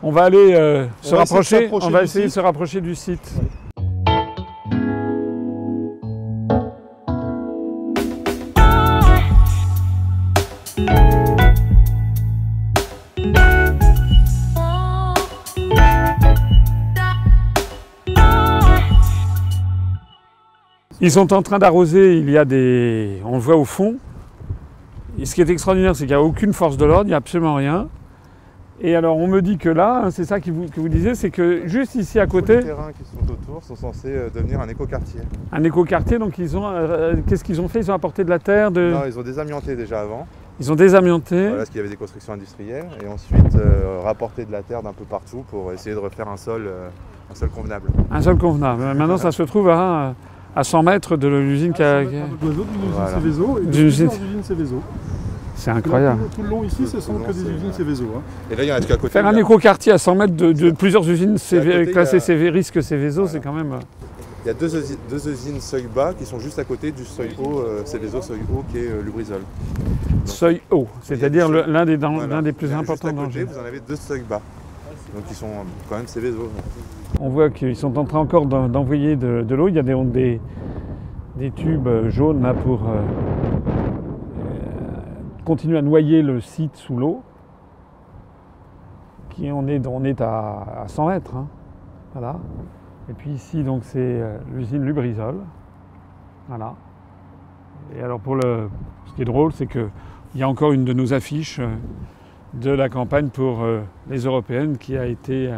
On 0.01 0.11
va 0.11 0.23
aller 0.23 0.53
euh, 0.53 0.87
se 1.01 1.15
rapprocher, 1.15 1.69
on 1.71 1.89
va 1.89 2.03
essayer 2.03 2.25
de 2.25 2.31
se 2.31 2.39
rapprocher 2.39 2.81
du 2.81 2.95
site. 2.95 3.33
Ils 21.05 21.11
sont 21.11 21.33
en 21.33 21.43
train 21.43 21.59
d'arroser, 21.59 22.17
il 22.17 22.27
y 22.31 22.35
a 22.35 22.45
des. 22.45 23.21
On 23.25 23.33
le 23.33 23.39
voit 23.39 23.57
au 23.57 23.63
fond. 23.63 23.97
Et 25.19 25.27
ce 25.27 25.35
qui 25.35 25.41
est 25.41 25.49
extraordinaire, 25.51 25.95
c'est 25.95 26.07
qu'il 26.07 26.15
n'y 26.15 26.19
a 26.19 26.23
aucune 26.23 26.51
force 26.51 26.77
de 26.77 26.85
l'ordre, 26.85 27.05
il 27.05 27.09
n'y 27.09 27.13
a 27.13 27.17
absolument 27.17 27.53
rien. 27.53 27.89
Et 28.81 28.95
alors 28.95 29.15
on 29.17 29.27
me 29.27 29.43
dit 29.43 29.59
que 29.59 29.69
là, 29.69 30.05
hein, 30.05 30.09
c'est 30.09 30.25
ça 30.25 30.39
que 30.39 30.49
vous, 30.49 30.65
que 30.65 30.79
vous 30.79 30.89
disiez, 30.89 31.13
c'est 31.13 31.29
que 31.29 31.67
juste 31.67 31.93
ici 31.93 32.19
à 32.19 32.25
côté. 32.25 32.55
Les 32.55 32.63
terrains 32.63 32.91
qui 32.91 33.03
sont 33.03 33.31
autour 33.31 33.63
sont 33.63 33.75
censés 33.75 34.07
euh, 34.07 34.29
devenir 34.33 34.59
un 34.59 34.67
écoquartier. 34.67 35.21
Un 35.51 35.63
écoquartier, 35.63 36.17
donc 36.17 36.39
ils 36.39 36.57
ont. 36.57 36.65
Euh, 36.65 37.13
qu'est-ce 37.27 37.43
qu'ils 37.43 37.61
ont 37.61 37.67
fait? 37.67 37.81
Ils 37.81 37.91
ont 37.91 37.93
apporté 37.93 38.23
de 38.23 38.29
la 38.31 38.39
terre 38.39 38.71
de... 38.71 38.91
Non, 38.91 39.05
ils 39.05 39.19
ont 39.19 39.21
désamianté 39.21 39.75
déjà 39.75 40.01
avant. 40.01 40.25
Ils 40.59 40.71
ont 40.71 40.75
désamianté. 40.75 41.39
Voilà, 41.39 41.57
parce 41.57 41.69
qu'il 41.69 41.77
y 41.77 41.81
avait 41.81 41.89
des 41.89 41.97
constructions 41.97 42.33
industrielles. 42.33 42.87
Et 43.03 43.07
ensuite 43.07 43.55
euh, 43.55 43.99
rapporté 44.03 44.43
de 44.43 44.51
la 44.51 44.63
terre 44.63 44.81
d'un 44.81 44.93
peu 44.93 45.05
partout 45.05 45.45
pour 45.51 45.71
essayer 45.71 45.93
de 45.93 45.99
refaire 45.99 46.27
un 46.29 46.37
sol, 46.37 46.67
un 47.29 47.35
sol 47.35 47.49
convenable. 47.49 47.89
Un 48.09 48.21
sol 48.23 48.39
convenable. 48.39 48.81
Maintenant 48.95 49.17
ça 49.17 49.31
se 49.31 49.43
trouve 49.43 49.69
à, 49.69 50.15
à 50.55 50.63
100 50.63 50.83
mètres 50.83 51.17
de 51.17 51.27
l'usine 51.27 51.73
qui 51.73 51.83
a. 51.83 52.03
D'une 52.03 53.85
usine 53.87 54.09
Céveso. 54.43 54.81
C'est 55.55 55.71
incroyable. 55.71 56.21
Tout, 56.35 56.43
le 56.43 56.49
long 56.49 56.63
ici, 56.63 56.85
ce 56.85 56.99
sont 56.99 57.13
que 57.13 57.31
des 57.31 57.41
usines 57.41 57.73
Céveso. 57.73 58.03
Hein. 58.17 58.21
Et 58.51 58.55
là, 58.55 58.63
il 58.63 58.67
y 58.67 58.71
a 58.71 58.79
qu'à 58.79 58.97
côté. 58.97 59.09
Faire 59.09 59.25
un 59.25 59.35
écoquartier 59.35 59.91
à 59.91 59.97
100 59.97 60.15
mètres 60.15 60.35
de, 60.35 60.71
plusieurs 60.71 61.09
usines 61.09 61.37
classées 61.91 62.19
CV, 62.19 62.49
risque 62.49 62.81
Céveso, 62.83 63.27
c'est 63.27 63.39
quand 63.39 63.53
même. 63.53 63.79
Il 64.43 64.49
y 64.49 64.51
a 64.51 64.53
deux, 64.53 64.69
deux, 65.09 65.27
usines 65.27 65.59
seuil 65.59 65.87
bas 65.93 66.13
qui 66.13 66.23
sont 66.23 66.37
juste 66.39 66.59
à 66.59 66.63
côté 66.63 66.91
du 66.91 67.03
seuil 67.03 67.31
haut, 67.39 67.61
euh, 67.61 67.81
Céveso 67.83 68.21
seuil 68.21 68.41
haut, 68.53 68.63
qui 68.71 68.77
est 68.77 68.89
euh, 68.91 69.01
Lubrizol. 69.01 69.41
Seuil 70.25 70.61
haut, 70.69 70.87
c'est-à-dire 71.01 71.49
l'un 71.49 71.83
des, 71.83 71.97
des 71.97 72.51
plus 72.51 72.71
importants 72.71 73.11
dans 73.11 73.23
Vous 73.23 73.57
en 73.59 73.65
avez 73.65 73.79
deux 73.79 73.95
seuils 73.95 74.21
bas, 74.21 74.41
donc 75.15 75.23
ils 75.31 75.35
sont 75.35 75.49
quand 75.89 75.97
même 75.97 76.05
Céveso. 76.05 76.51
On 77.19 77.29
voit 77.29 77.49
qu'ils 77.49 77.75
sont 77.75 77.97
en 77.97 78.05
train 78.05 78.19
encore 78.19 78.45
d'envoyer 78.45 79.15
de, 79.15 79.55
l'eau. 79.55 79.67
Il 79.67 79.75
y 79.75 79.79
a 79.79 79.83
des, 79.83 80.39
tubes 81.55 81.89
jaunes 82.09 82.41
là 82.41 82.53
pour 82.53 82.81
continue 85.45 85.77
à 85.77 85.81
noyer 85.81 86.23
le 86.23 86.41
site 86.41 86.75
sous 86.75 86.97
l'eau. 86.97 87.21
Qui 89.29 89.51
on 89.51 89.67
est, 89.67 89.85
on 89.85 90.03
à, 90.19 90.83
100 90.87 91.07
mètres. 91.07 91.35
Hein. 91.35 91.47
Voilà. 92.13 92.37
Et 93.09 93.13
puis 93.13 93.31
ici, 93.31 93.63
donc, 93.63 93.83
c'est 93.83 93.99
euh, 93.99 94.37
l'usine 94.53 94.83
Lubrizol. 94.83 95.35
Voilà. 96.47 96.73
Et 97.95 98.01
alors, 98.01 98.19
pour 98.19 98.35
le, 98.35 98.69
ce 99.05 99.13
qui 99.13 99.21
est 99.21 99.25
drôle, 99.25 99.51
c'est 99.51 99.67
qu'il 99.67 99.89
y 100.35 100.43
a 100.43 100.49
encore 100.49 100.71
une 100.71 100.85
de 100.85 100.93
nos 100.93 101.13
affiches 101.13 101.59
euh, 101.59 101.67
de 102.53 102.71
la 102.71 102.89
campagne 102.89 103.29
pour 103.29 103.61
euh, 103.61 103.81
les 104.09 104.25
européennes 104.25 104.77
qui 104.77 104.97
a 104.97 105.05
été 105.05 105.51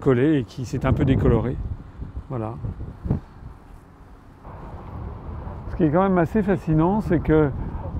collée 0.00 0.38
et 0.38 0.44
qui 0.44 0.64
s'est 0.64 0.86
un 0.86 0.92
peu 0.92 1.04
décolorée. 1.04 1.56
Voilà. 2.28 2.54
Ce 5.68 5.76
qui 5.76 5.84
est 5.84 5.90
quand 5.90 6.02
même 6.02 6.18
assez 6.18 6.42
fascinant, 6.42 7.00
c'est 7.00 7.20
que 7.20 7.50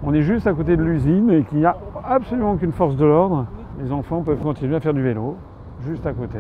on 0.02 0.12
est 0.12 0.22
juste 0.22 0.46
à 0.46 0.52
côté 0.52 0.76
de 0.76 0.82
l'usine 0.82 1.30
et 1.30 1.44
qu'il 1.44 1.58
n'y 1.58 1.66
a 1.66 1.76
absolument 2.04 2.52
aucune 2.52 2.72
force 2.72 2.96
de 2.96 3.04
l'ordre. 3.04 3.46
Les 3.80 3.90
enfants 3.90 4.22
peuvent 4.22 4.40
continuer 4.40 4.76
à 4.76 4.80
faire 4.80 4.94
du 4.94 5.02
vélo, 5.02 5.36
juste 5.80 6.06
à 6.06 6.12
côté. 6.12 6.38